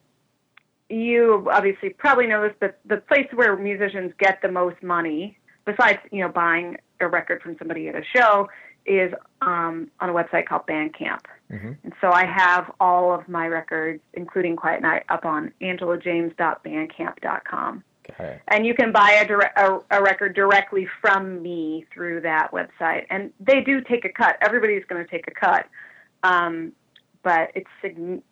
you 0.90 1.48
obviously 1.52 1.90
probably 1.90 2.28
know 2.28 2.42
this, 2.42 2.54
but 2.60 2.80
the 2.86 2.98
place 2.98 3.28
where 3.34 3.56
musicians 3.56 4.14
get 4.20 4.42
the 4.42 4.52
most 4.52 4.82
money, 4.82 5.38
besides 5.66 6.00
you 6.12 6.22
know 6.22 6.30
buying 6.30 6.78
a 7.00 7.08
record 7.08 7.42
from 7.42 7.56
somebody 7.58 7.88
at 7.88 7.96
a 7.96 8.04
show, 8.16 8.50
is 8.86 9.14
um, 9.42 9.90
on 10.00 10.10
a 10.10 10.14
website 10.14 10.48
called 10.48 10.66
Bandcamp. 10.68 11.26
hmm 11.50 11.74
And 11.84 11.94
so 12.02 12.12
I 12.12 12.26
have 12.26 12.72
all 12.80 13.14
of 13.14 13.28
my 13.30 13.48
records, 13.48 14.02
including 14.14 14.56
Quiet 14.56 14.82
Night, 14.82 15.04
up 15.10 15.26
on 15.26 15.52
angelajames.bandcamp.com. 15.62 17.84
It. 18.18 18.42
And 18.48 18.66
you 18.66 18.74
can 18.74 18.92
buy 18.92 19.12
a, 19.12 19.28
dire- 19.28 19.52
a, 19.56 19.80
a 19.92 20.02
record 20.02 20.34
directly 20.34 20.88
from 21.00 21.44
me 21.44 21.86
through 21.94 22.22
that 22.22 22.52
website. 22.52 23.06
And 23.12 23.32
they 23.40 23.62
do 23.62 23.82
take 23.82 24.04
a 24.04 24.10
cut. 24.10 24.36
Everybody's 24.42 24.84
going 24.86 25.06
to 25.06 25.10
take 25.10 25.28
a 25.28 25.32
cut. 25.32 25.68
Um, 26.24 26.72
but 27.24 27.52
it's 27.54 27.70
m- 27.84 28.24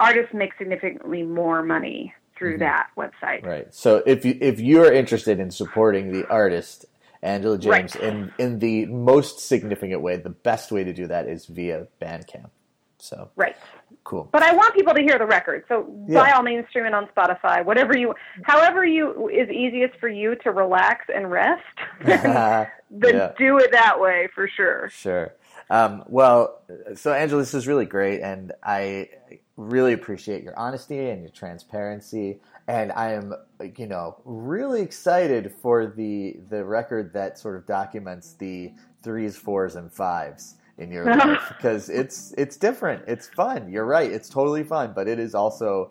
artists 0.00 0.32
make 0.34 0.52
significantly 0.58 1.22
more 1.22 1.62
money 1.62 2.14
through 2.36 2.56
Mhm. 2.56 2.60
that 2.60 2.88
website. 2.96 3.44
Right. 3.46 3.72
So 3.74 4.02
if 4.06 4.24
you 4.24 4.36
if 4.40 4.60
you 4.60 4.84
are 4.84 4.92
interested 4.92 5.38
in 5.40 5.50
supporting 5.50 6.12
the 6.12 6.26
artist 6.28 6.86
Angela 7.22 7.56
James 7.58 7.94
Right. 7.96 8.04
in 8.04 8.32
in 8.38 8.58
the 8.58 8.86
most 8.86 9.40
significant 9.46 10.00
way, 10.02 10.16
the 10.16 10.30
best 10.30 10.72
way 10.72 10.82
to 10.84 10.92
do 10.92 11.06
that 11.06 11.28
is 11.28 11.46
via 11.46 11.86
Bandcamp. 12.00 12.50
So 12.98 13.30
Right. 13.36 13.56
cool. 14.04 14.28
But 14.32 14.42
I 14.42 14.54
want 14.54 14.74
people 14.74 14.94
to 14.94 15.02
hear 15.02 15.18
the 15.18 15.26
record. 15.26 15.64
So 15.68 15.82
by 16.08 16.32
all 16.32 16.42
means, 16.42 16.66
stream 16.68 16.86
it 16.86 16.94
on 16.94 17.06
Spotify, 17.08 17.64
whatever 17.64 17.96
you, 17.96 18.14
however 18.44 18.84
you 18.84 19.28
is 19.28 19.48
easiest 19.50 19.96
for 19.98 20.08
you 20.08 20.34
to 20.36 20.50
relax 20.52 21.04
and 21.14 21.30
rest. 21.30 21.62
then 22.04 22.68
Yeah. 22.90 23.32
do 23.38 23.58
it 23.58 23.72
that 23.72 24.00
way 24.00 24.28
for 24.34 24.48
sure. 24.48 24.88
Sure. 24.90 25.32
Um, 25.72 26.04
well, 26.06 26.60
so 26.94 27.14
Angela, 27.14 27.40
this 27.40 27.54
is 27.54 27.66
really 27.66 27.86
great, 27.86 28.20
and 28.20 28.52
I 28.62 29.08
really 29.56 29.94
appreciate 29.94 30.42
your 30.44 30.56
honesty 30.58 31.08
and 31.08 31.22
your 31.22 31.30
transparency. 31.30 32.40
And 32.68 32.92
I 32.92 33.12
am, 33.12 33.32
you 33.78 33.86
know, 33.86 34.20
really 34.26 34.82
excited 34.82 35.50
for 35.62 35.86
the 35.86 36.36
the 36.50 36.62
record 36.62 37.14
that 37.14 37.38
sort 37.38 37.56
of 37.56 37.66
documents 37.66 38.34
the 38.34 38.72
threes, 39.02 39.38
fours, 39.38 39.76
and 39.76 39.90
fives 39.90 40.56
in 40.76 40.92
your 40.92 41.06
life 41.16 41.54
because 41.56 41.88
it's 41.88 42.34
it's 42.36 42.58
different. 42.58 43.04
It's 43.08 43.28
fun. 43.28 43.72
You're 43.72 43.86
right. 43.86 44.12
It's 44.12 44.28
totally 44.28 44.64
fun, 44.64 44.92
but 44.94 45.08
it 45.08 45.18
is 45.18 45.34
also 45.34 45.90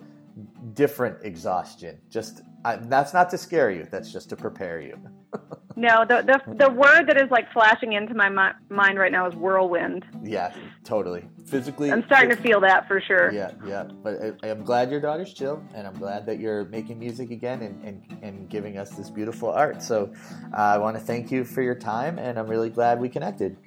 different 0.76 1.18
exhaustion. 1.24 1.98
Just 2.12 2.44
I, 2.64 2.76
that's 2.76 3.16
not 3.16 3.32
to 3.32 3.38
scare 3.40 3.72
you. 3.72 3.88
That's 3.90 4.14
just 4.14 4.30
to 4.30 4.36
prepare 4.36 4.80
you. 4.80 5.00
No, 5.76 6.06
the 6.08 6.22
the 6.22 6.56
the 6.56 6.70
word 6.70 7.08
that 7.08 7.18
is 7.18 7.30
like 7.32 7.52
flashing 7.52 7.94
into 7.94 8.14
my 8.14 8.30
mi- 8.30 8.76
mind 8.76 8.98
right 8.98 9.12
now 9.12 9.28
is 9.28 9.36
whirlwind. 9.36 10.06
Yeah, 10.24 10.54
totally. 10.84 11.28
Physically, 11.46 11.92
I'm 11.92 12.04
starting 12.06 12.30
to 12.30 12.42
feel 12.42 12.62
that 12.62 12.88
for 12.88 13.02
sure. 13.02 13.32
Yeah, 13.32 13.52
yeah. 13.66 13.84
But 13.84 14.38
I, 14.44 14.50
I'm 14.50 14.64
glad 14.64 14.90
your 14.90 15.02
daughter's 15.02 15.34
chill, 15.34 15.64
and 15.74 15.86
I'm 15.86 15.98
glad 15.98 16.26
that 16.26 16.40
you're 16.40 16.66
making 16.66 17.00
music 17.00 17.32
again 17.32 17.62
and, 17.62 17.84
and, 17.84 18.24
and 18.24 18.50
giving 18.50 18.78
us 18.78 18.92
this 18.92 19.10
beautiful 19.10 19.50
art. 19.50 19.82
So 19.84 20.14
uh, 20.54 20.58
I 20.58 20.78
want 20.78 20.98
to 20.98 21.04
thank 21.04 21.32
you 21.32 21.44
for 21.44 21.62
your 21.62 21.76
time, 21.76 22.20
and 22.20 22.40
I'm 22.40 22.48
really 22.48 22.70
glad 22.70 23.00
we 23.00 23.10
connected. 23.10 23.58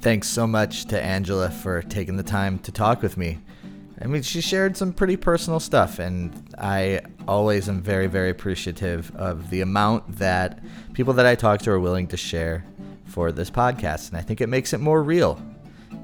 Thanks 0.00 0.28
so 0.28 0.46
much 0.46 0.84
to 0.86 1.02
Angela 1.02 1.50
for 1.50 1.82
taking 1.82 2.16
the 2.16 2.22
time 2.22 2.60
to 2.60 2.70
talk 2.70 3.02
with 3.02 3.16
me. 3.16 3.38
I 4.00 4.06
mean, 4.06 4.22
she 4.22 4.40
shared 4.40 4.76
some 4.76 4.92
pretty 4.92 5.16
personal 5.16 5.58
stuff, 5.58 5.98
and 5.98 6.54
I 6.56 7.00
always 7.26 7.68
am 7.68 7.82
very, 7.82 8.06
very 8.06 8.30
appreciative 8.30 9.14
of 9.16 9.50
the 9.50 9.60
amount 9.60 10.18
that 10.18 10.60
people 10.92 11.14
that 11.14 11.26
I 11.26 11.34
talk 11.34 11.60
to 11.62 11.70
are 11.72 11.80
willing 11.80 12.06
to 12.08 12.16
share 12.16 12.64
for 13.06 13.32
this 13.32 13.50
podcast. 13.50 14.10
And 14.10 14.18
I 14.18 14.20
think 14.20 14.40
it 14.40 14.48
makes 14.48 14.72
it 14.72 14.78
more 14.78 15.02
real. 15.02 15.42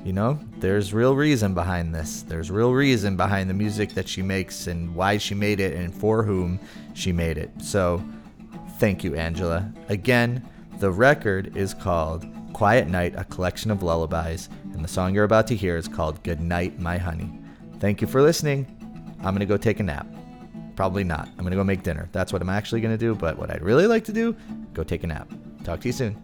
You 0.04 0.12
know, 0.12 0.38
there's 0.58 0.92
real 0.92 1.14
reason 1.14 1.54
behind 1.54 1.94
this. 1.94 2.22
There's 2.22 2.50
real 2.50 2.72
reason 2.72 3.16
behind 3.16 3.48
the 3.48 3.54
music 3.54 3.94
that 3.94 4.08
she 4.08 4.22
makes 4.22 4.66
and 4.66 4.94
why 4.94 5.16
she 5.16 5.34
made 5.34 5.60
it 5.60 5.74
and 5.74 5.94
for 5.94 6.24
whom 6.24 6.58
she 6.94 7.12
made 7.12 7.38
it. 7.38 7.50
So, 7.62 8.04
thank 8.78 9.04
you, 9.04 9.14
Angela. 9.14 9.72
Again, 9.88 10.46
the 10.78 10.90
record 10.90 11.56
is 11.56 11.72
called 11.72 12.26
Quiet 12.52 12.88
Night, 12.88 13.14
a 13.16 13.24
collection 13.24 13.70
of 13.70 13.82
lullabies, 13.82 14.48
and 14.72 14.84
the 14.84 14.88
song 14.88 15.14
you're 15.14 15.24
about 15.24 15.46
to 15.46 15.56
hear 15.56 15.76
is 15.76 15.88
called 15.88 16.22
Good 16.22 16.40
Night, 16.40 16.78
My 16.78 16.98
Honey. 16.98 17.43
Thank 17.84 18.00
you 18.00 18.06
for 18.06 18.22
listening. 18.22 18.64
I'm 19.18 19.34
going 19.34 19.40
to 19.40 19.44
go 19.44 19.58
take 19.58 19.78
a 19.78 19.82
nap. 19.82 20.06
Probably 20.74 21.04
not. 21.04 21.28
I'm 21.28 21.40
going 21.40 21.50
to 21.50 21.56
go 21.56 21.62
make 21.62 21.82
dinner. 21.82 22.08
That's 22.12 22.32
what 22.32 22.40
I'm 22.40 22.48
actually 22.48 22.80
going 22.80 22.94
to 22.94 22.98
do, 22.98 23.14
but 23.14 23.36
what 23.36 23.50
I'd 23.50 23.60
really 23.60 23.86
like 23.86 24.04
to 24.04 24.12
do, 24.14 24.34
go 24.72 24.82
take 24.82 25.04
a 25.04 25.06
nap. 25.06 25.30
Talk 25.64 25.80
to 25.80 25.88
you 25.88 25.92
soon. 25.92 26.16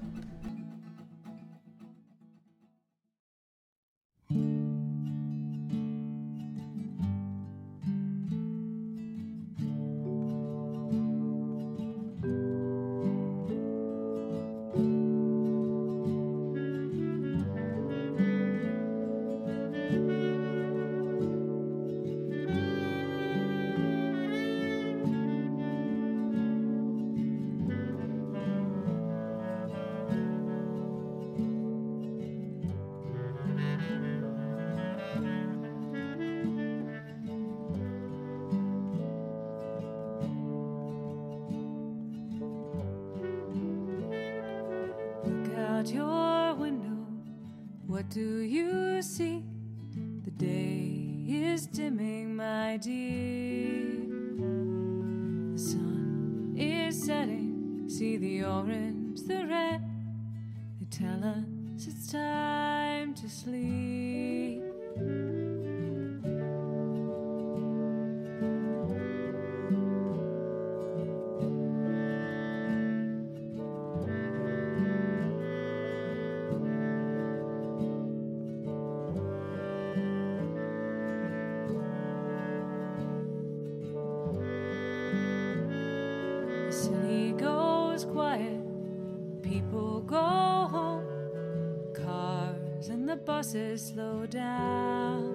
slow 94.01 94.25
down. 94.25 95.35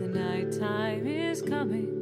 The 0.00 0.08
night 0.08 0.50
time 0.58 1.06
is 1.06 1.40
coming. 1.40 1.95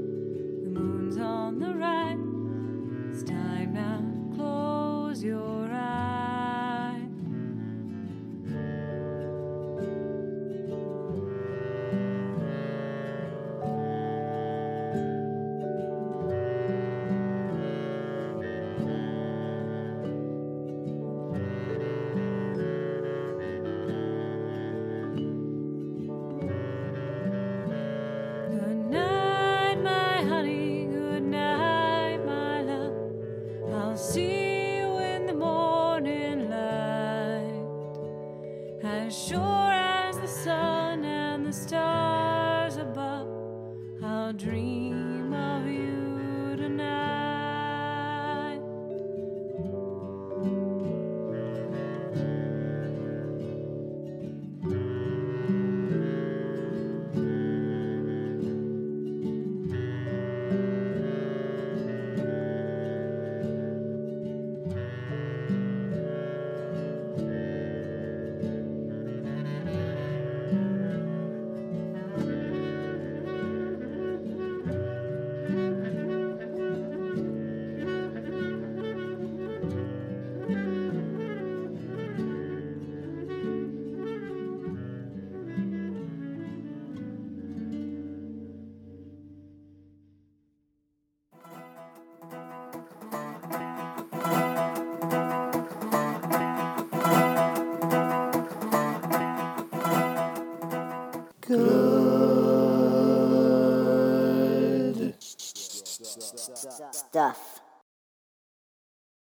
As 38.86 39.16
sure 39.16 39.72
as 39.72 40.18
the 40.18 40.26
sun 40.26 41.06
and 41.06 41.46
the 41.46 41.52
stars 41.52 42.76
above, 42.76 43.28
I'll 44.02 44.34
dream. 44.34 45.13